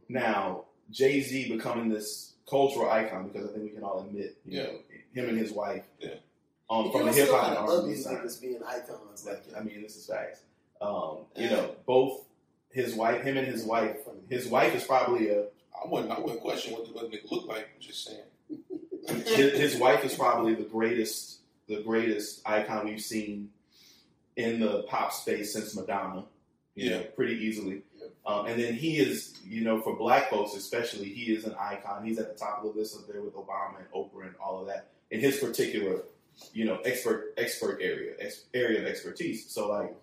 Now, 0.09 0.65
Jay 0.91 1.21
Z 1.21 1.49
becoming 1.49 1.89
this 1.89 2.33
cultural 2.49 2.89
icon 2.89 3.27
because 3.29 3.49
I 3.49 3.53
think 3.53 3.63
we 3.63 3.69
can 3.69 3.83
all 3.83 4.01
admit, 4.01 4.37
you 4.45 4.57
Yeah. 4.59 4.63
know, 4.63 4.79
him 5.13 5.29
and 5.29 5.37
his 5.37 5.51
wife, 5.51 5.83
Yeah. 5.99 6.15
Um, 6.69 6.91
from 6.91 7.05
the 7.05 7.13
hip 7.13 7.29
hop 7.29 7.47
and 7.49 7.57
R&B 7.57 7.95
side. 7.95 8.21
being 8.41 8.59
icons 8.67 9.25
like. 9.25 9.43
I 9.57 9.61
mean, 9.61 9.81
this 9.81 9.95
is 9.95 10.05
facts. 10.05 10.41
Um, 10.81 11.19
you 11.35 11.49
know, 11.49 11.75
both 11.85 12.21
his 12.71 12.93
wife, 12.95 13.21
him 13.23 13.37
and 13.37 13.47
his 13.47 13.63
wife, 13.63 13.97
his 14.29 14.47
wife 14.47 14.75
is 14.75 14.83
probably 14.83 15.29
a 15.29 15.43
I 15.43 15.87
wouldn't 15.87 16.11
I 16.11 16.19
wouldn't 16.19 16.41
question 16.41 16.73
what 16.73 16.85
the 16.85 16.93
what 16.93 17.11
nigga 17.11 17.29
looked 17.31 17.47
like. 17.47 17.67
I'm 17.75 17.81
just 17.81 18.03
saying. 18.05 18.23
his, 19.25 19.59
his 19.59 19.77
wife 19.77 20.03
is 20.03 20.15
probably 20.15 20.55
the 20.55 20.63
greatest 20.63 21.39
the 21.67 21.81
greatest 21.81 22.41
icon 22.45 22.85
we've 22.85 23.01
seen 23.01 23.49
in 24.35 24.59
the 24.59 24.83
pop 24.83 25.13
space 25.13 25.53
since 25.53 25.75
Madonna. 25.75 26.25
You 26.75 26.89
know, 26.89 26.99
Yeah. 26.99 27.05
pretty 27.15 27.35
easily. 27.35 27.83
Yeah. 27.97 28.07
Um, 28.25 28.47
and 28.47 28.61
then 28.61 28.73
he 28.73 28.97
is, 28.97 29.33
you 29.45 29.63
know, 29.63 29.81
for 29.81 29.95
black 29.95 30.29
folks 30.29 30.55
especially, 30.55 31.05
he 31.05 31.31
is 31.33 31.45
an 31.45 31.55
icon. 31.57 32.03
He's 32.05 32.19
at 32.19 32.33
the 32.33 32.37
top 32.37 32.63
of 32.63 32.73
the 32.73 32.79
list 32.79 32.97
up 32.97 33.07
there 33.07 33.21
with 33.21 33.33
Obama 33.35 33.77
and 33.77 33.89
Oprah 33.95 34.25
and 34.27 34.35
all 34.43 34.59
of 34.59 34.67
that 34.67 34.89
in 35.11 35.19
his 35.21 35.37
particular, 35.37 36.01
you 36.53 36.65
know, 36.65 36.77
expert 36.85 37.33
expert 37.37 37.79
area 37.81 38.13
ex, 38.19 38.45
area 38.53 38.81
of 38.81 38.85
expertise. 38.85 39.49
So 39.49 39.69
like, 39.69 39.95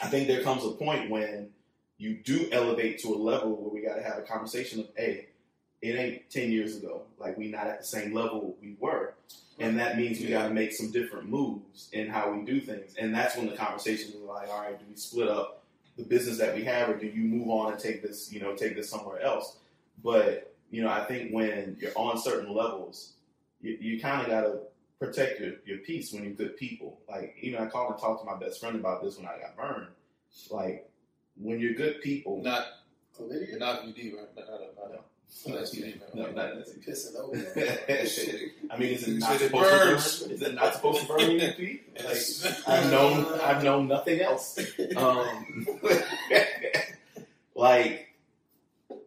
I 0.00 0.06
think 0.06 0.28
there 0.28 0.42
comes 0.42 0.64
a 0.64 0.70
point 0.70 1.10
when 1.10 1.50
you 1.98 2.16
do 2.16 2.48
elevate 2.50 2.98
to 3.00 3.14
a 3.14 3.16
level 3.16 3.56
where 3.56 3.70
we 3.70 3.80
got 3.80 3.94
to 3.94 4.02
have 4.02 4.18
a 4.18 4.22
conversation 4.22 4.80
of, 4.80 4.86
hey, 4.96 5.28
it 5.80 5.96
ain't 5.96 6.30
10 6.30 6.50
years 6.50 6.76
ago. 6.76 7.02
Like, 7.18 7.36
we 7.36 7.48
not 7.48 7.66
at 7.66 7.80
the 7.80 7.86
same 7.86 8.12
level 8.12 8.56
we 8.60 8.76
were. 8.80 9.14
And 9.58 9.78
that 9.78 9.96
means 9.96 10.18
we 10.18 10.28
got 10.28 10.48
to 10.48 10.54
make 10.54 10.72
some 10.72 10.90
different 10.90 11.28
moves 11.28 11.88
in 11.92 12.08
how 12.08 12.32
we 12.32 12.44
do 12.44 12.60
things. 12.60 12.94
And 12.98 13.14
that's 13.14 13.36
when 13.36 13.46
the 13.46 13.56
conversation 13.56 14.10
is 14.10 14.16
like, 14.16 14.48
all 14.48 14.62
right, 14.62 14.78
do 14.78 14.84
we 14.88 14.96
split 14.96 15.28
up 15.28 15.62
the 15.96 16.04
business 16.04 16.38
that 16.38 16.54
we 16.54 16.64
have 16.64 16.88
or 16.88 16.96
do 16.96 17.06
you 17.06 17.22
move 17.22 17.48
on 17.48 17.72
and 17.72 17.80
take 17.80 18.02
this, 18.02 18.32
you 18.32 18.40
know, 18.40 18.54
take 18.54 18.74
this 18.74 18.88
somewhere 18.88 19.20
else? 19.20 19.56
But, 20.02 20.54
you 20.70 20.82
know, 20.82 20.88
I 20.88 21.04
think 21.04 21.32
when 21.32 21.76
you're 21.80 21.92
on 21.94 22.18
certain 22.18 22.52
levels, 22.52 23.12
you, 23.60 23.76
you 23.80 24.00
kind 24.00 24.22
of 24.22 24.28
got 24.28 24.40
to 24.40 24.58
protect 25.02 25.40
your, 25.40 25.52
your 25.64 25.78
peace 25.78 26.12
when 26.12 26.24
you're 26.24 26.32
good 26.32 26.56
people. 26.56 27.00
Like, 27.08 27.36
even 27.40 27.60
I 27.60 27.66
called 27.66 27.92
and 27.92 28.00
talked 28.00 28.24
to 28.24 28.30
my 28.30 28.38
best 28.38 28.60
friend 28.60 28.76
about 28.76 29.02
this 29.02 29.16
when 29.16 29.26
I 29.26 29.38
got 29.38 29.56
burned. 29.56 29.88
Like, 30.50 30.88
when 31.36 31.58
you're 31.58 31.74
good 31.74 32.00
people, 32.02 32.42
Not 32.42 32.66
Chlamydia? 33.18 33.58
not 33.58 33.82
VD, 33.82 34.14
right? 34.14 34.26
Not, 34.36 34.46
not, 34.48 34.60
not, 34.92 35.04
No, 35.46 35.56
that's 35.56 35.74
TV. 35.74 36.00
No, 36.14 36.26
not 36.30 36.34
that's. 36.34 36.72
Pissing 36.74 37.16
over. 37.16 38.06
Shit. 38.06 38.52
I 38.70 38.78
mean, 38.78 38.90
is 38.90 39.08
it 39.08 39.18
not 39.18 39.32
said 39.32 39.42
it 39.42 39.50
supposed 39.50 39.70
to 39.70 39.76
burn? 39.76 39.88
burns. 39.88 40.22
Is 40.22 40.42
it 40.42 40.54
not 40.54 40.74
supposed 40.74 41.00
to 41.00 41.06
burn 41.08 41.30
your 41.30 41.52
feet? 41.52 41.88
Like, 42.04 42.68
I've 42.68 42.90
known, 42.90 43.40
I've 43.40 43.64
known 43.64 43.88
nothing 43.88 44.20
else. 44.20 44.58
Um, 44.96 45.66
like 47.54 48.08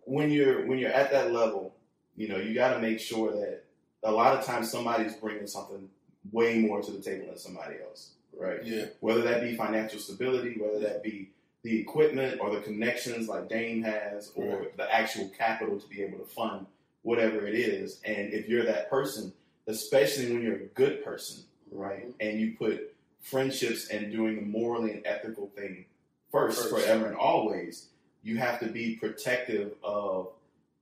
when 0.05 0.31
you're 0.31 0.65
when 0.67 0.77
you're 0.77 0.91
at 0.91 1.11
that 1.11 1.31
level, 1.31 1.75
you 2.15 2.27
know, 2.27 2.37
you 2.37 2.53
got 2.53 2.73
to 2.73 2.79
make 2.79 2.99
sure 2.99 3.31
that 3.31 3.64
a 4.05 4.11
lot 4.11 4.37
of 4.37 4.45
times 4.45 4.71
somebody's 4.71 5.15
bringing 5.15 5.47
something 5.47 5.89
way 6.31 6.59
more 6.59 6.81
to 6.81 6.91
the 6.91 7.01
table 7.01 7.25
than 7.27 7.37
somebody 7.37 7.75
else, 7.83 8.11
right? 8.39 8.63
Yeah. 8.63 8.85
Whether 8.99 9.21
that 9.23 9.41
be 9.41 9.55
financial 9.55 9.99
stability, 9.99 10.55
whether 10.59 10.79
that 10.79 11.03
be 11.03 11.31
the 11.63 11.79
equipment 11.79 12.39
or 12.39 12.51
the 12.51 12.61
connections 12.61 13.27
like 13.27 13.49
Dame 13.49 13.81
has, 13.83 14.31
or 14.35 14.59
Right. 14.59 14.77
the 14.77 14.93
actual 14.93 15.29
capital 15.29 15.79
to 15.79 15.87
be 15.87 16.03
able 16.03 16.19
to 16.19 16.25
fund 16.25 16.67
whatever 17.01 17.45
it 17.47 17.55
is. 17.55 18.01
And 18.05 18.31
if 18.33 18.47
you're 18.47 18.65
that 18.65 18.89
person, 18.89 19.33
especially 19.67 20.31
when 20.31 20.43
you're 20.43 20.55
a 20.55 20.65
good 20.75 21.03
person, 21.03 21.43
right, 21.71 22.01
mm-hmm. 22.07 22.11
and 22.19 22.39
you 22.39 22.55
put 22.57 22.93
friendships 23.21 23.89
and 23.89 24.11
doing 24.11 24.35
the 24.35 24.41
morally 24.43 24.91
and 24.91 25.01
ethical 25.05 25.47
thing 25.55 25.85
first, 26.31 26.69
First. 26.69 26.85
forever 26.85 27.07
and 27.07 27.15
always, 27.15 27.87
you 28.21 28.37
have 28.37 28.59
to 28.59 28.67
be 28.67 28.95
protective 28.97 29.73
of, 29.83 30.29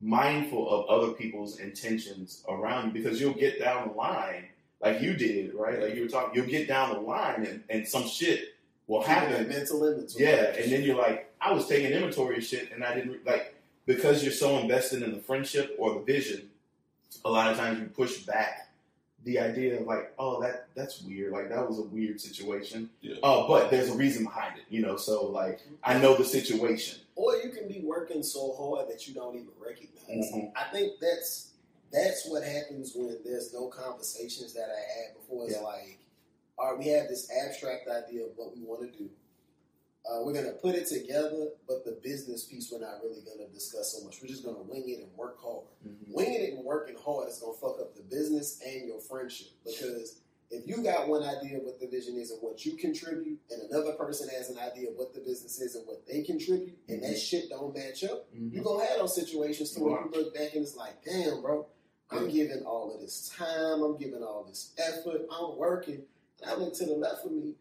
mindful 0.03 0.69
of 0.69 0.89
other 0.89 1.13
people's 1.13 1.59
intentions 1.59 2.43
around 2.49 2.87
you 2.87 2.91
because 2.91 3.21
you'll 3.21 3.33
get 3.33 3.59
down 3.59 3.87
the 3.87 3.93
line 3.93 4.45
like 4.81 5.01
you 5.01 5.13
did, 5.13 5.53
right? 5.53 5.81
Like 5.81 5.95
you 5.95 6.01
were 6.03 6.09
talking, 6.09 6.35
you'll 6.35 6.51
get 6.51 6.67
down 6.67 6.93
the 6.93 6.99
line 6.99 7.45
and, 7.45 7.63
and 7.69 7.87
some 7.87 8.05
shit 8.05 8.55
will 8.87 9.01
happen. 9.01 9.47
mental 9.47 9.87
inventory. 9.87 10.25
Yeah, 10.25 10.55
and 10.57 10.71
then 10.71 10.83
you're 10.83 10.97
like, 10.97 11.31
I 11.39 11.53
was 11.53 11.67
taking 11.67 11.91
inventory 11.91 12.37
of 12.37 12.43
shit 12.43 12.71
and 12.73 12.83
I 12.83 12.93
didn't 12.93 13.25
like 13.25 13.55
because 13.85 14.23
you're 14.23 14.33
so 14.33 14.57
invested 14.59 15.03
in 15.03 15.13
the 15.13 15.19
friendship 15.19 15.75
or 15.79 15.93
the 15.93 16.01
vision. 16.01 16.49
A 17.23 17.29
lot 17.29 17.49
of 17.49 17.57
times 17.57 17.79
you 17.79 17.85
push 17.85 18.17
back 18.23 18.72
the 19.23 19.39
idea 19.39 19.79
of 19.79 19.87
like, 19.87 20.13
oh, 20.19 20.41
that 20.41 20.67
that's 20.75 21.01
weird. 21.01 21.31
Like 21.31 21.49
that 21.49 21.67
was 21.67 21.79
a 21.79 21.83
weird 21.83 22.19
situation. 22.19 22.89
Yeah. 23.01 23.15
Oh, 23.23 23.47
but 23.47 23.71
there's 23.71 23.89
a 23.89 23.93
reason 23.95 24.23
behind 24.25 24.57
it, 24.57 24.65
you 24.69 24.81
know. 24.81 24.97
So 24.97 25.25
like, 25.27 25.59
I 25.83 25.97
know 25.97 26.15
the 26.15 26.25
situation. 26.25 26.99
or 27.15 27.35
you 27.37 27.49
can 27.51 27.67
be 27.67 27.79
working 27.83 28.23
so 28.23 28.53
hard 28.53 28.89
that 28.89 29.07
you 29.07 29.13
don't 29.13 29.35
even 29.35 29.49
recognize. 29.59 30.31
Mhm. 30.33 30.51
I 30.55 30.63
think 30.71 30.93
that's 30.99 31.51
that's 31.91 32.25
what 32.27 32.43
happens 32.43 32.93
when 32.95 33.17
there's 33.23 33.53
no 33.53 33.67
conversations 33.67 34.53
that 34.53 34.67
I 34.69 34.81
had 34.99 35.13
before. 35.15 35.45
It's 35.45 35.53
Yeah. 35.55 35.61
like, 35.61 35.99
all 36.57 36.71
right, 36.71 36.79
we 36.79 36.87
have 36.89 37.07
this 37.07 37.29
abstract 37.31 37.87
idea 37.87 38.25
of 38.25 38.31
what 38.35 38.55
we 38.57 38.63
want 38.63 38.81
to 38.91 38.97
do. 38.97 39.09
Uh, 40.09 40.21
we're 40.23 40.33
gonna 40.33 40.51
put 40.53 40.75
it 40.75 40.85
together, 40.87 41.49
but 41.67 41.85
the 41.85 41.92
business 42.33 42.43
piece 42.49 42.71
we're 42.71 42.79
not 42.85 43.01
really 43.03 43.21
gonna 43.21 43.47
discuss 43.49 43.93
so 43.93 44.03
much. 44.03 44.21
We're 44.21 44.27
just 44.27 44.43
gonna 44.43 44.61
wing 44.63 44.83
it 44.89 44.99
and 45.03 45.15
work 45.17 45.39
hard. 45.39 45.65
Winging 46.09 46.41
it 46.41 46.53
and 46.53 46.65
working 46.65 46.95
hard 47.03 47.29
is 47.29 47.37
gonna 47.39 47.53
fuck 47.57 47.79
up 47.79 47.95
the 47.95 48.01
business 48.03 48.59
and 48.65 48.87
your 48.87 48.99
friendship 48.99 49.47
because 49.65 50.19
if 50.49 50.67
you 50.67 50.83
got 50.83 51.07
one 51.07 51.23
idea 51.23 51.57
of 51.57 51.63
what 51.63 51.79
the 51.79 51.87
vision 51.87 52.15
is 52.17 52.29
and 52.31 52.39
what 52.41 52.63
you 52.65 52.75
contribute, 52.75 53.39
and 53.49 53.61
another 53.71 53.93
person 53.93 54.29
has 54.29 54.49
an 54.51 54.57
idea 54.59 54.89
of 54.89 54.95
what 54.95 55.13
the 55.13 55.19
business 55.19 55.59
is 55.59 55.75
and 55.75 55.85
what 55.87 56.05
they 56.07 56.21
contribute, 56.21 56.77
and 56.87 57.01
that 57.03 57.17
shit 57.17 57.49
don't 57.49 57.73
match 57.75 58.03
up, 58.03 58.31
Mhm. 58.35 58.53
you 58.53 58.61
gonna 58.61 58.85
have 58.85 58.99
those 58.99 59.15
situations 59.15 59.71
to 59.71 59.79
where 59.81 60.03
you 60.03 60.11
look 60.11 60.33
back 60.35 60.53
and 60.55 60.63
it's 60.63 60.75
like, 60.75 61.03
damn, 61.03 61.41
bro, 61.41 61.65
I'm 62.11 62.29
giving 62.29 62.63
all 62.65 62.93
of 62.93 63.01
this 63.01 63.29
time, 63.35 63.81
I'm 63.81 63.97
giving 63.97 64.21
all 64.23 64.43
this 64.43 64.71
effort, 64.77 65.25
I'm 65.31 65.57
working, 65.57 66.05
and 66.41 66.51
I 66.51 66.55
look 66.55 66.73
to 66.75 66.85
the 66.85 66.93
left 66.93 67.25
of 67.25 67.31
me, 67.31 67.55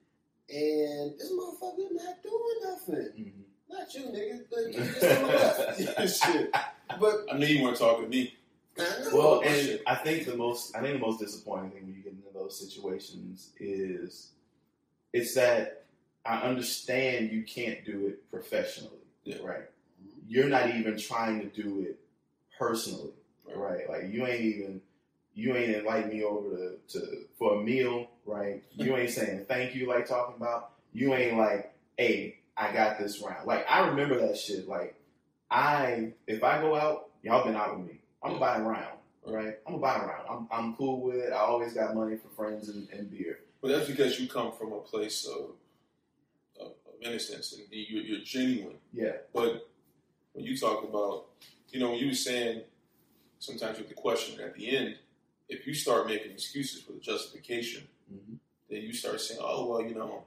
and 0.51 1.19
this 1.19 1.31
motherfucker 1.33 1.93
not 1.93 2.23
doing 2.23 2.61
nothing. 2.63 3.13
Mhm. 3.17 3.45
Not 3.73 3.95
you, 3.95 4.01
nigga, 4.03 4.41
but 4.51 4.73
you 4.73 4.85
just 4.85 5.03
on 5.05 5.23
the 5.27 5.95
left. 5.99 6.25
shit. 6.25 6.55
But 7.01 7.15
I 7.33 7.39
knew 7.39 7.47
you 7.47 7.63
weren't 7.65 7.79
talking 7.79 8.05
to 8.05 8.11
me. 8.11 8.35
Well, 9.13 9.43
and. 9.45 9.81
I 9.87 9.95
think 9.97 10.27
the 10.27 10.37
most 10.37 10.75
I 10.77 10.81
think 10.81 10.95
the 10.95 11.07
most 11.07 11.21
disappointing 11.21 11.71
thing 11.73 11.87
when 11.87 11.95
you 11.95 12.03
get 12.03 12.13
into 12.13 12.29
those 12.35 12.59
situations 12.59 13.51
is 13.59 14.31
it's 15.13 15.35
that 15.35 15.85
I 16.25 16.41
understand 16.43 17.31
you 17.33 17.43
can't 17.43 17.85
do 17.85 18.07
it 18.07 18.31
professionally, 18.31 19.01
Yeah. 19.25 19.37
right? 19.43 19.61
Mm-hmm. 20.01 20.21
You're 20.29 20.49
not 20.49 20.71
even 20.75 20.97
trying 20.99 21.41
to 21.41 21.47
do 21.63 21.81
it 21.83 21.99
personally, 22.59 23.13
right? 23.55 23.89
Like 23.89 24.09
you 24.11 24.27
ain't 24.27 24.41
even 24.41 24.81
you 25.35 25.57
ain't 25.57 25.75
invite 25.77 26.13
me 26.13 26.23
over 26.23 26.49
to, 26.57 26.77
to 27.01 27.25
for 27.39 27.61
a 27.61 27.63
meal, 27.63 28.09
right? 28.27 28.63
You 28.75 28.97
ain't 28.97 29.11
saying 29.11 29.47
thank 29.49 29.75
you 29.75 29.87
like 29.87 30.07
talking 30.07 30.37
about. 30.37 30.73
You 30.93 31.15
ain't 31.15 31.37
like, 31.39 31.75
hey, 31.97 32.39
I 32.57 32.73
got 32.73 32.99
this 32.99 33.21
round. 33.23 33.47
Like 33.47 33.65
I 33.69 33.87
remember 33.89 34.19
that 34.27 34.37
shit. 34.37 34.69
Like 34.69 34.95
I 35.51 36.13
if 36.27 36.43
I 36.45 36.61
go 36.61 36.75
out, 36.77 37.11
y'all 37.23 37.45
been 37.45 37.57
out 37.57 37.79
with 37.79 37.87
me. 37.89 38.01
I'm 38.23 38.31
gonna 38.33 38.41
buy 38.41 38.57
a 38.57 38.63
round, 38.63 38.99
right? 39.27 39.59
I'm 39.67 39.75
gonna 39.75 39.79
buy 39.79 39.97
a 39.97 40.07
round. 40.07 40.23
I'm 40.29 40.49
I'm 40.51 40.77
cool 40.77 41.01
with 41.01 41.17
it. 41.17 41.33
I 41.33 41.37
always 41.39 41.73
got 41.75 41.95
money 41.95 42.17
for 42.17 42.29
friends 42.29 42.69
and, 42.69 42.89
and 42.91 43.11
beer. 43.11 43.41
But 43.61 43.69
that's 43.69 43.87
because 43.89 44.19
you 44.21 44.29
come 44.29 44.53
from 44.53 44.73
a 44.73 44.81
place 44.81 45.25
of, 45.27 45.51
of, 46.61 46.67
of 46.87 46.95
innocence 47.01 47.53
and 47.53 47.63
you're, 47.71 48.03
you're 48.03 48.25
genuine. 48.25 48.77
Yeah. 48.93 49.13
But 49.33 49.69
when 50.33 50.45
you 50.45 50.57
talk 50.57 50.83
about, 50.83 51.27
you 51.71 51.79
know, 51.79 51.91
when 51.91 52.01
you 52.01 52.09
were 52.09 52.15
saying 52.15 52.63
sometimes 53.39 53.79
with 53.79 53.89
the 53.89 53.95
question 53.95 54.41
at 54.41 54.55
the 54.57 54.77
end, 54.77 54.97
if 55.49 55.65
you 55.67 55.75
start 55.75 56.09
making 56.09 56.33
excuses 56.33 56.83
for 56.83 56.93
the 56.93 56.99
justification, 56.99 57.87
Mhm. 58.13 58.39
then 58.69 58.83
you 58.83 58.93
start 58.93 59.21
saying, 59.21 59.41
oh, 59.43 59.67
well, 59.69 59.83
you 59.83 59.95
know, 59.95 60.25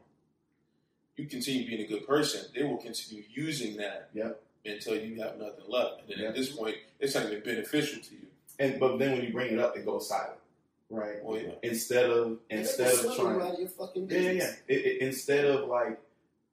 you 1.18 1.26
continue 1.28 1.66
being 1.68 1.82
a 1.82 1.88
good 1.88 2.06
person, 2.08 2.46
they 2.54 2.64
will 2.64 2.78
continue 2.78 3.24
using 3.34 3.78
that 3.78 4.10
Yep. 4.14 4.42
until 4.66 4.96
you 5.00 5.22
have 5.22 5.38
nothing 5.38 5.64
left. 5.68 6.02
And 6.02 6.10
then 6.10 6.18
Yep. 6.20 6.30
at 6.30 6.36
this 6.36 6.52
point, 6.56 6.76
it's 7.00 7.16
not 7.16 7.26
even 7.28 7.42
beneficial 7.44 8.02
to 8.02 8.14
you. 8.14 8.28
And 8.60 8.80
but 8.80 8.98
then 8.98 9.14
when 9.14 9.24
you 9.26 9.32
bring 9.34 9.54
it 9.54 9.60
up, 9.60 9.76
it 9.78 9.86
goes 9.86 10.08
silent, 10.08 10.40
right? 10.90 11.24
Well, 11.24 11.40
yeah. 11.42 11.52
Instead 11.64 12.10
of 12.10 12.40
instead 12.50 12.94
of 12.94 13.16
trying 13.16 13.42
out 13.42 13.54
of 13.54 13.60
your 13.60 13.68
fucking 13.70 14.10
Yeah, 14.10 14.20
yeah, 14.20 14.32
yeah. 14.32 14.52
It, 14.68 14.86
it, 14.86 15.02
instead 15.02 15.46
of 15.46 15.68
like, 15.68 16.00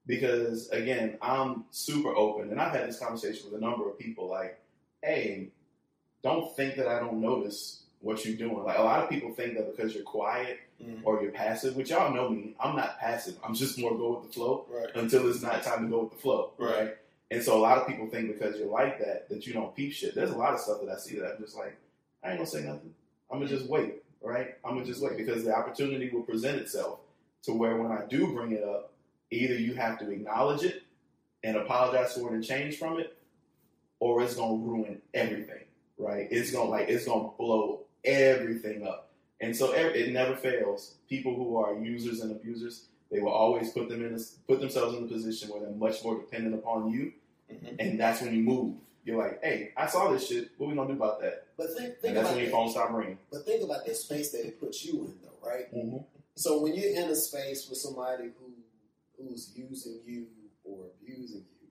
because 0.07 0.69
again, 0.71 1.17
I'm 1.23 1.65
super 1.71 2.15
open, 2.15 2.51
and 2.51 2.61
I've 2.61 2.73
had 2.75 2.89
this 2.89 2.99
conversation 2.99 3.51
with 3.51 3.61
a 3.61 3.65
number 3.65 3.89
of 3.89 3.99
people. 3.99 4.29
Like, 4.29 4.61
hey, 5.03 5.49
don't 6.23 6.55
think 6.57 6.77
that 6.77 6.89
I 6.89 6.99
don't 6.99 7.21
notice 7.21 7.83
what 8.01 8.25
you're 8.25 8.37
doing. 8.37 8.65
Like, 8.65 8.79
a 8.79 8.83
lot 8.83 9.03
of 9.05 9.09
people 9.11 9.33
think 9.33 9.55
that 9.57 9.71
because 9.75 9.95
you're 9.95 10.03
quiet 10.03 10.59
Mhm. 10.83 11.01
or 11.05 11.23
you're 11.23 11.31
passive, 11.33 11.77
which 11.77 11.91
y'all 11.91 12.13
know 12.13 12.29
me, 12.29 12.55
I'm 12.59 12.75
not 12.77 12.99
passive. 12.99 13.39
I'm 13.45 13.55
just 13.55 13.79
more 13.79 13.97
go 13.97 14.15
with 14.19 14.29
the 14.29 14.33
flow 14.35 14.67
Right. 14.69 14.91
until 14.97 15.29
it's 15.31 15.43
not 15.43 15.63
time 15.63 15.85
to 15.85 15.89
go 15.91 16.03
with 16.05 16.13
the 16.13 16.19
flow, 16.19 16.53
Right. 16.59 16.97
And 17.31 17.43
so 17.43 17.57
a 17.57 17.61
lot 17.61 17.79
of 17.79 17.87
people 17.87 18.09
think 18.09 18.29
because 18.31 18.59
you're 18.59 18.69
like 18.69 18.99
that 18.99 19.29
that 19.31 19.47
you 19.47 19.55
don't 19.55 19.75
peep 19.75 19.93
shit. 19.93 20.15
There's 20.15 20.31
a 20.33 20.37
lot 20.37 20.53
of 20.53 20.61
stuff 20.61 20.81
that 20.83 20.91
I 20.91 20.99
see 20.99 21.17
that 21.19 21.35
I'm 21.37 21.43
just 21.43 21.57
like, 21.57 21.75
I 22.23 22.29
ain't 22.31 22.39
gonna 22.39 22.47
say 22.47 22.63
nothing. 22.63 22.95
I'm 23.31 23.39
gonna 23.39 23.49
just 23.49 23.67
wait, 23.71 24.03
right? 24.21 24.55
I'm 24.65 24.75
gonna 24.75 24.85
just 24.85 25.01
wait 25.01 25.17
because 25.17 25.43
the 25.45 25.57
opportunity 25.57 26.11
will 26.11 26.25
present 26.25 26.59
itself 26.61 26.99
to 27.45 27.53
where 27.55 27.77
when 27.77 27.91
I 27.91 28.05
do 28.07 28.33
bring 28.35 28.53
it 28.53 28.63
up, 28.63 28.93
either 29.31 29.55
you 29.55 29.73
have 29.75 29.99
to 30.01 30.11
acknowledge 30.11 30.63
it 30.65 30.83
and 31.43 31.57
apologize 31.57 32.15
for 32.15 32.29
it 32.31 32.35
and 32.35 32.45
change 32.45 32.77
from 32.77 33.01
it, 33.01 33.17
or 33.99 34.23
it's 34.23 34.35
gonna 34.35 34.57
ruin 34.57 35.01
everything, 35.15 35.65
right? 35.97 36.29
It's 36.31 36.51
gonna 36.51 36.69
like 36.69 36.89
it's 36.91 37.07
gonna 37.07 37.31
blow 37.39 37.81
everything 38.05 38.87
up. 38.87 39.12
And 39.43 39.55
so 39.57 39.73
it 39.73 40.13
never 40.13 40.37
fails. 40.37 40.95
People 41.09 41.35
who 41.35 41.57
are 41.57 41.75
users 41.77 42.21
and 42.21 42.31
abusers, 42.31 42.85
they 43.11 43.19
will 43.21 43.33
always 43.33 43.71
put 43.71 43.89
them 43.89 44.05
in 44.05 44.15
a, 44.15 44.19
put 44.47 44.61
themselves 44.61 44.97
in 44.97 45.05
a 45.05 45.07
position 45.09 45.51
where 45.51 45.61
they're 45.61 45.71
much 45.73 46.03
more 46.05 46.15
dependent 46.17 46.55
upon 46.55 46.91
you, 46.91 47.13
Mhm. 47.51 47.77
and 47.81 48.01
that's 48.01 48.23
when 48.23 48.33
you 48.33 48.43
move. 48.43 48.77
You're 49.05 49.19
like, 49.19 49.43
hey, 49.43 49.73
I 49.77 49.89
saw 49.89 50.13
this 50.13 50.29
shit. 50.29 50.51
What 50.57 50.71
we 50.71 50.77
gonna 50.77 50.89
do 50.89 50.95
about 50.95 51.21
that? 51.23 51.49
But 51.57 51.75
think, 51.75 51.81
And 51.91 51.97
think 51.99 52.15
that's 52.15 52.29
about 52.29 52.35
when 52.37 52.45
your 52.45 52.53
phone 52.53 52.71
stop 52.71 52.93
ringing. 52.93 53.19
But 53.33 53.45
think 53.45 53.63
about 53.65 53.85
the 53.85 53.95
space 53.97 54.31
that 54.31 54.47
it 54.47 54.61
puts 54.61 54.85
you 54.85 54.93
in, 55.07 55.19
though, 55.23 55.47
right? 55.49 55.75
Mm-hmm. 55.75 55.99
So 56.37 56.61
when 56.63 56.75
you're 56.75 56.93
in 56.95 57.11
a 57.11 57.17
space 57.17 57.69
with 57.69 57.79
somebody 57.79 58.25
who 58.39 58.53
who's 59.19 59.53
using 59.57 60.01
you 60.07 60.27
or 60.65 60.87
abusing 61.01 61.45
you, 61.61 61.69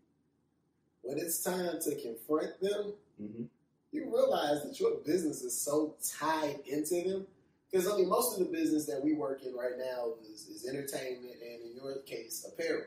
when 1.01 1.17
it's 1.17 1.41
time 1.43 1.79
to 1.81 1.95
confront 1.95 2.59
them, 2.61 2.93
Mhm. 3.21 3.47
you 3.91 4.03
realize 4.05 4.63
that 4.63 4.79
your 4.79 4.91
business 4.97 5.41
is 5.41 5.57
so 5.57 5.95
tied 6.03 6.59
into 6.67 7.01
them. 7.09 7.27
Because 7.71 7.87
I 7.87 7.95
mean, 7.97 8.09
most 8.09 8.37
of 8.39 8.45
the 8.45 8.51
business 8.51 8.85
that 8.87 9.01
we 9.03 9.13
work 9.13 9.43
in 9.43 9.53
right 9.55 9.77
now 9.77 10.13
is, 10.33 10.47
is 10.47 10.67
entertainment, 10.67 11.35
and 11.41 11.61
in 11.69 11.75
your 11.75 11.99
case, 12.05 12.45
apparel. 12.51 12.83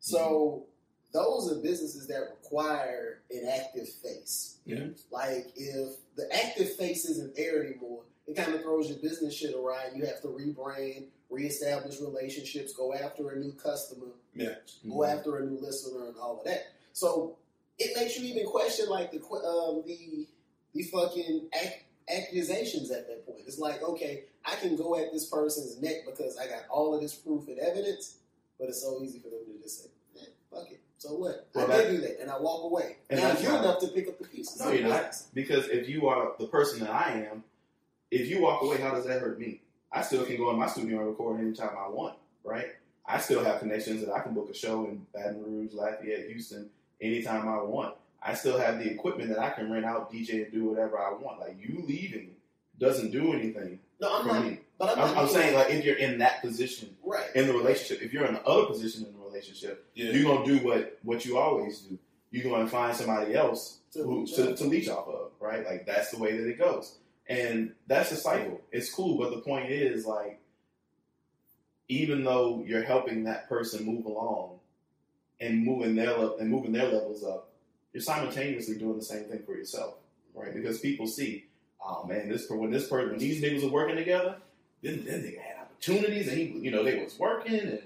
So 0.00 0.64
those 1.12 1.50
are 1.50 1.56
businesses 1.56 2.06
that 2.08 2.20
require 2.20 3.20
an 3.30 3.48
active 3.50 3.88
face. 3.88 4.58
Yeah. 4.66 4.88
Like 5.10 5.46
if 5.56 5.96
the 6.16 6.28
active 6.34 6.74
face 6.76 7.06
isn't 7.06 7.34
there 7.36 7.64
anymore, 7.64 8.02
it 8.26 8.36
kind 8.36 8.54
of 8.54 8.60
throws 8.62 8.90
your 8.90 8.98
business 8.98 9.34
shit 9.34 9.54
awry. 9.54 9.88
You 9.94 10.04
have 10.04 10.20
to 10.20 10.28
rebrand, 10.28 11.06
reestablish 11.30 11.98
relationships, 12.00 12.74
go 12.74 12.92
after 12.92 13.30
a 13.30 13.38
new 13.38 13.52
customer, 13.52 14.08
Yeah. 14.34 14.56
go 14.88 15.04
after 15.04 15.38
a 15.38 15.46
new 15.46 15.58
listener, 15.58 16.08
and 16.08 16.16
all 16.18 16.38
of 16.40 16.44
that. 16.44 16.64
So 16.92 17.36
it 17.78 17.96
makes 17.96 18.18
you 18.18 18.26
even 18.26 18.46
question 18.46 18.88
like 18.90 19.10
the 19.12 19.18
um, 19.22 19.82
the 19.86 20.26
the 20.74 20.82
fucking 20.82 21.48
ac- 21.54 21.82
accusations 22.10 22.90
at 22.90 23.06
that 23.08 23.26
point. 23.26 23.40
It's 23.46 23.58
like, 23.58 23.82
okay, 23.82 24.24
I 24.44 24.54
can 24.56 24.76
go 24.76 24.96
at 24.96 25.12
this 25.12 25.26
person's 25.26 25.80
neck 25.80 26.04
because 26.06 26.36
I 26.38 26.46
got 26.46 26.62
all 26.70 26.94
of 26.94 27.00
this 27.00 27.14
proof 27.14 27.48
and 27.48 27.58
evidence, 27.58 28.16
but 28.58 28.68
it's 28.68 28.82
so 28.82 29.00
easy 29.02 29.18
for 29.18 29.28
them 29.28 29.40
to 29.46 29.62
just 29.62 29.82
say, 29.84 29.90
eh, 30.20 30.24
fuck 30.50 30.70
it. 30.70 30.80
So 30.98 31.14
what? 31.14 31.46
Well, 31.54 31.70
I 31.70 31.76
that- 31.76 31.90
do 31.90 31.98
that, 31.98 32.20
and 32.20 32.30
I 32.30 32.38
walk 32.38 32.64
away. 32.64 32.96
And 33.10 33.20
now 33.20 33.38
you're 33.38 33.56
enough 33.58 33.80
to 33.80 33.88
pick 33.88 34.08
up 34.08 34.18
the 34.18 34.24
pieces. 34.26 34.60
No, 34.60 34.70
you're 34.70 34.88
not. 34.88 35.14
Because 35.32 35.68
if 35.68 35.88
you 35.88 36.08
are 36.08 36.32
the 36.38 36.46
person 36.46 36.80
that 36.80 36.90
I 36.90 37.26
am, 37.30 37.44
if 38.10 38.28
you 38.28 38.40
walk 38.42 38.62
away, 38.62 38.78
how 38.78 38.92
does 38.94 39.04
that 39.06 39.20
hurt 39.20 39.38
me? 39.38 39.60
I 39.92 40.02
still 40.02 40.24
can 40.24 40.36
go 40.36 40.50
in 40.50 40.58
my 40.58 40.66
studio 40.66 40.98
and 40.98 41.08
record 41.08 41.40
anytime 41.40 41.70
I 41.78 41.88
want, 41.88 42.16
right? 42.44 42.66
I 43.06 43.18
still 43.18 43.42
have 43.42 43.60
connections 43.60 44.04
that 44.04 44.12
I 44.12 44.20
can 44.20 44.34
book 44.34 44.50
a 44.50 44.54
show 44.54 44.84
in 44.84 45.06
Baton 45.14 45.42
Rouge, 45.42 45.72
Lafayette, 45.72 46.26
Houston, 46.26 46.68
anytime 47.00 47.48
I 47.48 47.62
want. 47.62 47.94
I 48.22 48.34
still 48.34 48.58
have 48.58 48.78
the 48.78 48.90
equipment 48.90 49.28
that 49.30 49.38
I 49.38 49.50
can 49.50 49.70
rent 49.70 49.84
out, 49.84 50.12
DJ, 50.12 50.44
and 50.44 50.52
do 50.52 50.64
whatever 50.64 50.98
I 50.98 51.12
want. 51.12 51.40
Like 51.40 51.56
you 51.60 51.84
leaving 51.86 52.30
doesn't 52.78 53.10
do 53.10 53.32
anything 53.32 53.78
No, 54.00 54.16
I'm 54.18 54.22
for 54.26 54.34
not. 54.34 54.44
me. 54.44 54.60
But 54.78 54.90
I'm, 54.96 55.04
I'm, 55.04 55.14
not 55.14 55.24
I'm 55.24 55.28
saying 55.28 55.54
like 55.54 55.70
if 55.70 55.84
you're 55.84 55.96
in 55.96 56.18
that 56.18 56.40
position 56.42 56.96
right. 57.04 57.26
in 57.34 57.46
the 57.46 57.52
relationship, 57.52 58.02
if 58.04 58.12
you're 58.12 58.24
in 58.26 58.34
the 58.34 58.42
other 58.44 58.66
position 58.66 59.04
in 59.06 59.12
the 59.12 59.18
relationship, 59.18 59.86
Yeah. 59.94 60.10
you're 60.12 60.24
gonna 60.32 60.44
do 60.46 60.64
what 60.64 60.98
what 61.02 61.24
you 61.24 61.38
always 61.38 61.80
do. 61.80 61.98
You're 62.30 62.44
gonna 62.50 62.68
find 62.68 62.94
somebody 62.96 63.34
else 63.34 63.78
To 63.92 64.02
who, 64.02 64.20
leech 64.20 64.34
to, 64.36 64.52
off. 64.52 64.58
to 64.58 64.64
leech 64.64 64.88
off 64.88 65.08
of, 65.08 65.30
right? 65.40 65.64
Like 65.66 65.86
that's 65.86 66.10
the 66.10 66.18
way 66.18 66.36
that 66.36 66.46
it 66.48 66.58
goes, 66.58 66.98
and 67.28 67.72
that's 67.86 68.10
the 68.10 68.16
cycle. 68.16 68.60
It's 68.70 68.92
cool, 68.92 69.16
but 69.18 69.30
the 69.30 69.38
point 69.40 69.70
is 69.70 70.06
like, 70.06 70.40
even 71.88 72.22
though 72.24 72.62
you're 72.66 72.82
helping 72.84 73.24
that 73.24 73.48
person 73.48 73.84
move 73.86 74.04
along 74.04 74.58
and 75.40 75.64
moving 75.64 75.94
their 75.96 76.14
and 76.38 76.50
moving 76.50 76.72
their 76.72 76.88
levels 76.88 77.24
up, 77.24 77.50
you're 77.92 78.02
simultaneously 78.02 78.76
doing 78.76 78.98
the 78.98 79.04
same 79.04 79.24
thing 79.24 79.42
for 79.44 79.52
yourself, 79.52 79.94
right? 80.34 80.54
Because 80.54 80.80
people 80.80 81.06
see, 81.06 81.46
oh 81.84 82.04
man, 82.04 82.28
this 82.28 82.48
when 82.48 82.70
this 82.70 82.88
person 82.88 83.10
when 83.10 83.18
these 83.18 83.42
niggas 83.42 83.64
are 83.66 83.72
working 83.72 83.96
together, 83.96 84.36
then 84.82 85.04
then 85.04 85.22
they 85.22 85.36
had 85.36 85.56
opportunities, 85.62 86.28
and 86.28 86.38
he, 86.38 86.44
you 86.44 86.70
know, 86.70 86.82
they 86.82 87.02
was 87.02 87.18
working 87.18 87.60
and 87.60 87.80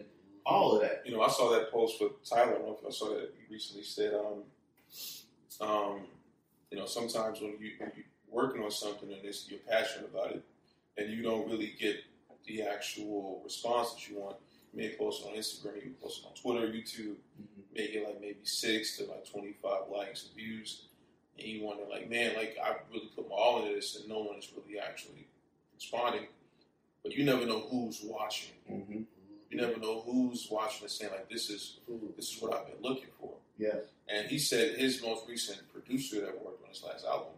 all 0.44 0.75
of 0.75 0.82
that. 0.82 1.02
You 1.04 1.12
know, 1.12 1.23
I 1.23 1.28
saw 1.28 1.50
that 1.52 1.71
post 1.71 2.00
with 2.00 2.28
Tyler. 2.28 2.59
I 2.87 2.90
saw 2.90 3.11
that 3.11 3.32
he 3.38 3.52
recently 3.52 3.85
said, 3.85 4.14
um, 4.14 4.42
um, 5.66 6.00
you 6.71 6.78
know, 6.78 6.87
sometimes 6.87 7.40
when 7.40 7.52
you 7.61 7.73
when 7.78 7.92
you're 7.94 8.04
working 8.28 8.62
on 8.62 8.71
something 8.71 9.12
and 9.12 9.25
it's, 9.25 9.49
you're 9.49 9.61
passionate 9.61 10.11
about 10.12 10.32
it, 10.32 10.42
and 10.97 11.11
you 11.11 11.23
don't 11.23 11.49
really 11.49 11.75
get 11.78 11.97
the 12.47 12.62
actual 12.62 13.40
response 13.44 13.92
that 13.92 14.09
you 14.09 14.18
want, 14.18 14.37
may 14.75 14.95
post 14.97 15.25
it 15.25 15.29
on 15.29 15.35
Instagram, 15.37 15.85
you 15.85 15.95
post 16.02 16.21
it 16.23 16.26
on 16.26 16.35
Twitter, 16.35 16.67
YouTube, 16.73 17.17
may 17.75 17.91
get 17.93 18.05
like 18.07 18.21
maybe 18.21 18.41
six 18.45 18.97
to 18.99 19.05
like 19.05 19.29
25 19.31 19.88
likes 19.91 20.25
and 20.26 20.35
views, 20.35 20.83
and 21.38 21.47
you 21.49 21.64
wonder 21.64 21.85
like, 21.91 22.09
man, 22.11 22.35
like 22.37 22.57
I 22.62 22.76
really 22.93 23.11
put 23.14 23.29
my 23.29 23.35
all 23.37 23.62
into 23.62 23.75
this, 23.75 23.97
and 23.97 24.09
no 24.09 24.21
one 24.21 24.37
is 24.38 24.50
really 24.57 24.79
actually 24.79 25.26
responding. 25.75 26.26
But 27.02 27.12
you 27.12 27.25
never 27.25 27.45
know 27.47 27.61
who's 27.71 28.00
watching. 28.05 28.52
hmm 28.69 29.02
You 29.50 29.61
never 29.61 29.79
know 29.79 30.00
who's 30.07 30.49
watching 30.50 30.83
and 30.83 30.91
saying 30.91 31.12
like, 31.12 31.29
this 31.29 31.50
is 31.50 31.79
this 32.17 32.31
is 32.35 32.41
what 32.41 32.55
I've 32.55 32.67
been 32.67 32.83
looking 32.83 33.11
for. 33.21 33.35
Yes. 33.59 33.85
And 34.09 34.29
he 34.29 34.38
said 34.38 34.79
his 34.79 35.02
most 35.02 35.29
recent 35.29 35.61
producer 35.73 36.21
that 36.21 36.45
worked 36.45 36.62
on 36.62 36.69
his 36.71 36.83
last 36.83 37.05
album, 37.05 37.33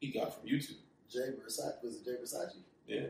he 0.00 0.10
got 0.10 0.34
from 0.38 0.48
YouTube. 0.48 0.76
Jay 1.10 1.30
Versace 1.44 1.82
was 1.82 1.96
it 1.96 2.04
Jay 2.04 2.16
Versace? 2.22 2.56
Yeah. 2.86 3.06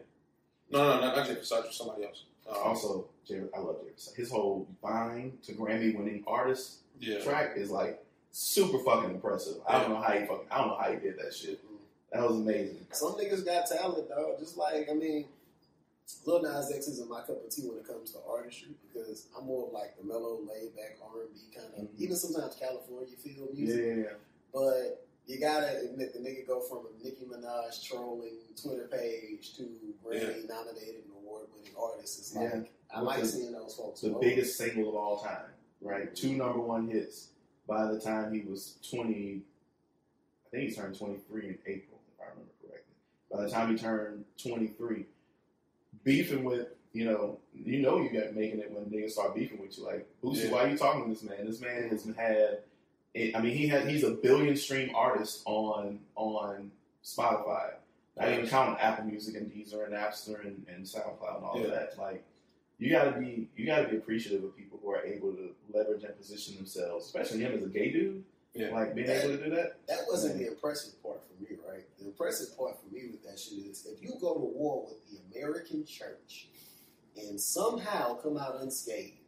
No, 0.71 0.83
no, 0.83 1.01
not, 1.01 1.17
not 1.17 1.27
Jay 1.27 1.35
Versace, 1.35 1.73
somebody 1.73 2.05
else. 2.05 2.25
Um, 2.49 2.57
Also, 2.65 3.09
Jay, 3.27 3.41
I 3.55 3.59
love 3.59 3.77
Jay. 3.83 4.13
His 4.17 4.31
whole 4.31 4.67
Vine 4.83 5.39
to 5.45 5.53
Grammy 5.53 5.97
winning 5.97 6.23
artist 6.27 6.79
yeah, 7.01 7.19
track 7.21 7.53
is 7.57 7.71
like 7.71 8.03
super 8.31 8.79
fucking 8.85 9.11
impressive. 9.11 9.57
I 9.69 9.81
don't 9.81 9.91
know 9.91 10.01
how 10.01 10.13
he 10.13 10.27
fucking 10.27 10.47
I 10.51 10.59
don't 10.59 10.69
know 10.69 10.79
how 10.79 10.91
he 10.93 10.97
did 10.99 11.19
that 11.19 11.35
shit. 11.35 11.61
That 12.13 12.23
was 12.23 12.37
amazing. 12.39 12.87
Some 12.93 13.13
niggas 13.15 13.45
got 13.45 13.67
talent, 13.67 14.09
though. 14.09 14.37
Just 14.39 14.57
like 14.57 14.89
I 14.91 14.95
mean, 14.95 15.27
Lil 16.25 16.43
Nas 16.43 16.73
X 16.73 16.87
isn't 16.89 17.11
my 17.11 17.21
cup 17.21 17.45
of 17.45 17.51
tea 17.51 17.63
when 17.69 17.79
it 17.79 17.87
comes 17.87 18.13
to 18.13 18.19
artistry 18.31 18.69
because 18.93 19.27
I'm 19.37 19.47
more 19.47 19.67
of 19.67 19.73
like 19.73 19.97
the 19.99 20.05
mellow, 20.05 20.39
laid 20.41 20.75
back 20.77 20.99
R 21.03 21.23
and 21.23 21.35
B 21.35 21.41
kind 21.55 21.67
of, 21.77 21.83
Mhm. 21.85 21.99
even 21.99 22.17
sometimes 22.17 22.55
California 22.55 23.17
feel 23.17 23.49
music. 23.53 23.85
yeah, 23.85 23.95
yeah. 24.05 24.13
But 24.55 25.05
you 25.27 25.41
gotta 25.41 25.81
admit 25.81 26.13
the 26.13 26.21
nigga 26.21 26.47
go 26.47 26.61
from 26.61 26.87
a 26.87 27.05
Nicki 27.05 27.25
Minaj 27.25 27.83
trolling 27.85 28.39
Twitter 28.61 28.87
page 28.87 29.57
to 29.57 29.63
Grammy 30.05 30.49
nominated 30.49 31.03
and 31.65 31.75
award 31.75 31.93
winning 31.93 31.97
artist. 31.99 32.19
It's 32.19 32.35
like 32.35 32.51
Yeah. 32.53 32.63
I 32.91 33.01
like 33.01 33.21
The- 33.21 33.27
seeing 33.27 33.53
those 33.53 33.75
folks. 33.75 34.01
The 34.01 34.11
roll. 34.11 34.21
biggest 34.21 34.57
single 34.57 34.89
of 34.91 34.95
all 34.95 35.19
time, 35.23 35.51
right? 35.81 36.15
Two 36.15 36.33
number 36.35 36.61
one 36.61 36.89
hits 36.89 37.31
by 37.67 37.91
the 37.91 38.01
time 38.01 38.33
he 38.33 38.41
was 38.43 38.77
twenty. 38.89 39.43
I 40.47 40.51
think 40.51 40.71
he 40.71 40.75
turned 40.75 40.97
twenty 40.97 41.19
three 41.19 41.49
in 41.49 41.59
April, 41.67 41.99
if 42.15 42.21
I 42.21 42.31
remember 42.31 42.53
correctly. 42.63 42.95
By 43.31 43.43
the 43.43 43.51
time 43.51 43.71
he 43.71 43.77
turned 43.77 44.25
twenty 44.41 44.69
three, 44.69 45.07
beefing 46.05 46.45
with 46.45 46.69
you 46.93 47.05
know, 47.05 47.39
you 47.53 47.83
know, 47.83 48.01
you 48.01 48.09
got 48.09 48.35
making 48.35 48.59
it 48.61 48.71
when 48.71 48.85
niggas 48.87 49.11
start 49.11 49.35
beefing 49.35 49.61
with 49.61 49.77
you. 49.77 49.85
Like, 49.85 50.07
Boosie, 50.23 50.45
Yeah. 50.45 50.53
why 50.53 50.65
are 50.65 50.69
you 50.69 50.79
talking 50.79 51.03
to 51.05 51.09
this 51.11 51.23
man? 51.29 51.45
This 51.47 51.61
man 51.61 51.89
has 51.91 52.05
had. 52.17 52.63
I 53.35 53.41
mean, 53.43 53.55
he 53.57 53.67
had 53.67 53.89
he's 53.89 54.03
a 54.05 54.13
billion 54.13 54.57
stream 54.57 54.95
artist 54.95 55.43
on 55.45 56.01
on 56.15 56.71
Spotify. 57.05 57.75
Not 58.17 58.29
even 58.33 58.47
counting 58.49 58.79
Apple 58.81 59.05
Music 59.05 59.35
and 59.37 59.51
Deezer 59.51 59.85
and 59.85 59.93
Napster 59.95 60.41
and, 60.45 60.65
and 60.69 60.85
SoundCloud 60.85 61.37
and 61.37 61.45
all 61.45 61.59
Yeah. 61.59 61.65
of 61.67 61.71
that. 61.73 61.99
Like, 61.99 62.25
you 62.79 62.91
gotta 62.91 63.19
be 63.19 63.49
you 63.57 63.67
gotta 63.67 63.89
be 63.89 63.97
appreciative 63.97 64.45
of 64.45 64.57
people 64.57 64.79
who 64.83 64.91
are 64.91 65.03
able 65.03 65.33
to 65.33 65.55
leverage 65.73 66.05
and 66.05 66.17
position 66.17 66.57
themselves, 66.57 67.07
especially 67.07 67.41
him 67.41 67.53
as 67.53 67.63
a 67.63 67.69
gay 67.69 67.91
dude. 67.91 68.25
Yeah. 68.55 68.71
Like 68.73 68.95
being 68.95 69.09
able 69.09 69.37
to 69.37 69.45
do 69.45 69.51
that. 69.55 69.87
That 69.87 70.01
wasn't 70.09 70.39
the 70.39 70.47
impressive 70.49 71.01
part 71.03 71.21
for 71.27 71.43
me, 71.43 71.59
right? 71.69 71.85
The 71.99 72.07
impressive 72.07 72.57
part 72.57 72.77
for 72.81 72.95
me 72.95 73.09
with 73.11 73.23
that 73.25 73.39
shit 73.39 73.59
is 73.59 73.85
if 73.87 74.03
you 74.03 74.15
go 74.19 74.33
to 74.35 74.41
war 74.41 74.87
with 74.89 74.99
the 75.11 75.19
American 75.39 75.85
church 75.85 76.49
and 77.19 77.39
somehow 77.39 78.15
come 78.15 78.39
out 78.39 78.61
unscathed, 78.63 79.19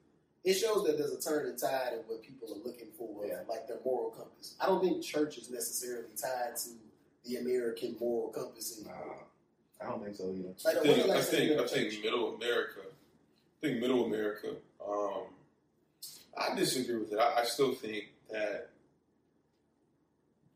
it 0.44 0.54
shows 0.54 0.86
that 0.86 0.96
there's 0.96 1.12
a 1.12 1.20
turning 1.20 1.56
tide 1.58 1.92
in 1.94 1.98
what 2.06 2.22
people 2.22 2.48
are 2.54 2.66
looking 2.66 2.88
for, 2.96 3.26
Yeah. 3.26 3.42
like 3.48 3.66
their 3.68 3.80
moral 3.84 4.10
compass. 4.12 4.54
I 4.60 4.66
don't 4.66 4.82
think 4.82 5.02
church 5.02 5.36
is 5.36 5.50
necessarily 5.50 6.08
tied 6.16 6.56
to 6.56 6.70
the 7.24 7.36
American 7.36 7.96
moral 8.00 8.28
compass 8.30 8.82
Nah. 8.84 8.92
I 9.80 9.88
don't 9.90 10.02
think 10.02 10.16
so 10.16 10.32
either. 10.32 10.48
Like, 10.64 10.76
I 10.76 10.80
when 10.80 10.94
think, 10.94 11.06
the 11.06 11.12
I 11.12 11.14
last 11.16 11.30
time 11.30 11.40
you 11.42 11.48
think, 11.48 11.60
I 11.60 11.66
think? 11.66 12.04
Middle 12.04 12.34
America. 12.34 12.80
I 12.82 13.66
think 13.66 13.80
Middle 13.80 14.04
America. 14.06 14.48
Um, 14.86 15.22
I 16.36 16.54
disagree 16.56 16.96
with 16.96 17.12
it. 17.12 17.18
I, 17.18 17.40
I 17.40 17.44
still 17.44 17.74
think 17.74 18.06
that 18.30 18.70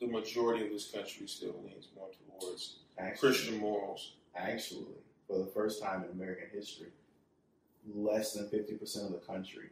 the 0.01 0.07
majority 0.09 0.65
of 0.65 0.71
this 0.73 0.91
country 0.91 1.27
still 1.29 1.55
leans 1.65 1.89
more 1.97 2.09
towards 2.41 2.77
Actually, 2.99 3.19
Christian 3.29 3.59
morals. 3.59 4.13
actually, 4.37 4.87
for 5.29 5.39
the 5.39 5.47
first 5.47 5.81
time 5.83 6.05
in 6.05 6.11
American 6.11 6.47
history, 6.53 6.89
less 7.95 8.33
than 8.33 8.49
fifty 8.49 8.75
percent 8.75 9.07
of 9.07 9.13
the 9.13 9.19
country 9.19 9.71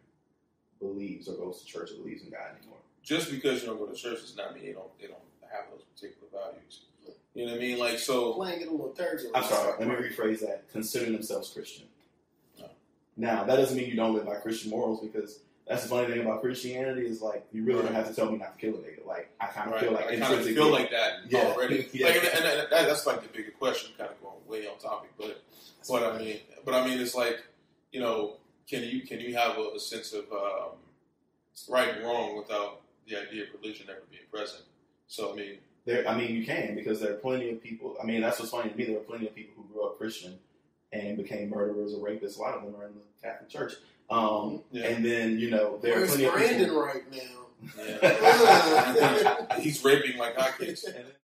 believes 0.81 1.29
or 1.29 1.35
goes 1.37 1.61
to 1.61 1.66
church 1.66 1.90
or 1.92 1.96
believes 1.96 2.22
in 2.22 2.31
God 2.31 2.57
anymore. 2.59 2.79
Just 3.03 3.31
because 3.31 3.61
you 3.62 3.66
don't 3.68 3.79
go 3.79 3.87
to 3.87 3.94
church 3.96 4.20
does 4.20 4.37
not 4.37 4.55
mean 4.55 4.64
they 4.64 4.72
don't 4.72 4.98
they 5.00 5.07
don't 5.09 5.18
have 5.52 5.64
those 5.70 5.82
particular 5.94 6.28
values. 6.32 6.82
You 7.34 7.46
know 7.46 7.52
what 7.52 7.58
I 7.60 7.64
mean? 7.64 7.78
Like 7.78 7.98
so. 7.98 8.34
playing 8.34 8.60
it 8.62 8.68
a 8.68 8.70
little 8.70 8.88
turbulent. 8.90 9.36
I'm 9.36 9.44
sorry, 9.44 9.72
let 9.78 9.88
me 9.88 9.94
rephrase 9.94 10.40
that. 10.40 10.64
Considering 10.72 11.12
themselves 11.12 11.50
Christian. 11.50 11.86
No. 12.58 12.66
Now, 13.16 13.44
that 13.44 13.56
doesn't 13.56 13.76
mean 13.76 13.88
you 13.88 13.94
don't 13.96 14.14
live 14.14 14.26
by 14.26 14.34
Christian 14.36 14.70
morals 14.70 15.00
because 15.00 15.38
that's 15.68 15.84
the 15.84 15.88
funny 15.88 16.08
thing 16.12 16.20
about 16.22 16.40
Christianity 16.40 17.06
is 17.06 17.22
like 17.22 17.46
you 17.52 17.62
really 17.62 17.82
don't 17.82 17.94
have 17.94 18.08
to 18.08 18.14
tell 18.14 18.30
me 18.30 18.38
not 18.38 18.58
to 18.58 18.66
kill 18.66 18.74
a 18.76 18.82
nigga. 18.82 19.06
Like 19.06 19.30
I 19.40 19.46
kind 19.46 19.68
of 19.68 19.74
Right, 19.74 19.82
feel 19.82 19.92
like 19.92 20.06
I 20.06 20.16
kind 20.18 20.34
of 20.34 20.44
feel 20.44 20.70
like 20.72 20.90
that 20.90 21.12
Yeah. 21.28 21.52
already. 21.54 21.88
Yeah. 21.92 22.06
Like, 22.08 22.16
and, 22.16 22.24
and, 22.26 22.44
and 22.44 22.58
that, 22.58 22.70
that's 22.70 23.06
like 23.06 23.22
the 23.22 23.28
bigger 23.28 23.52
question, 23.52 23.92
kind 23.96 24.10
of 24.10 24.20
going 24.20 24.34
way 24.48 24.66
on 24.66 24.76
topic. 24.78 25.10
But 25.16 25.40
but 25.88 26.02
I 26.02 26.18
mean, 26.18 26.38
but 26.64 26.74
I 26.74 26.84
mean, 26.86 26.98
it's 27.00 27.14
like 27.14 27.40
you 27.92 28.00
know, 28.00 28.34
can 28.68 28.82
you 28.82 29.02
can 29.02 29.20
you 29.20 29.36
have 29.36 29.56
a, 29.56 29.70
a 29.76 29.80
sense 29.80 30.12
of 30.12 30.24
um, 30.32 30.72
right 31.68 31.94
and 31.94 32.04
wrong 32.04 32.36
without 32.36 32.80
the 33.06 33.16
idea 33.16 33.44
of 33.44 33.48
religion 33.60 33.86
ever 33.88 34.00
being 34.10 34.22
present? 34.32 34.62
So 35.11 35.33
I 35.33 35.35
mean, 35.37 35.59
There, 35.87 36.07
I 36.09 36.16
mean, 36.16 36.35
you 36.37 36.46
can 36.46 36.75
because 36.77 37.01
there 37.01 37.11
are 37.12 37.16
plenty 37.16 37.51
of 37.51 37.61
people. 37.62 37.96
I 38.03 38.07
mean, 38.07 38.20
that's 38.20 38.38
what's 38.38 38.53
funny 38.53 38.70
to 38.70 38.77
me. 38.77 38.85
There 38.85 38.96
are 38.96 39.01
plenty 39.01 39.27
of 39.27 39.35
people 39.35 39.55
who 39.57 39.64
grew 39.75 39.85
up 39.85 39.99
Christian 39.99 40.38
and 40.92 41.16
became 41.16 41.51
murderers 41.51 41.92
or 41.94 41.99
rapists. 42.09 42.38
A 42.38 42.40
lot 42.40 42.55
of 42.55 42.62
them 42.62 42.75
are 42.81 42.87
in 42.87 42.92
the 42.94 43.01
Catholic 43.23 43.49
Church. 43.51 43.73
Um, 44.09 44.62
Yeah. 44.70 44.87
And 44.88 45.05
then 45.05 45.38
you 45.38 45.51
know 45.51 45.79
there 45.83 45.94
Where's 45.96 46.14
are 46.14 46.31
plenty 46.31 46.31
Brandon 46.31 46.70
of 46.70 46.77
right 46.77 47.03
now? 47.12 47.46
yeah. 47.77 49.57
he's 49.61 49.83
raping 49.85 50.16
like 50.16 50.37
hotcakes. 50.37 50.85
people. 50.87 51.01
And 51.01 51.07
then- 51.09 51.14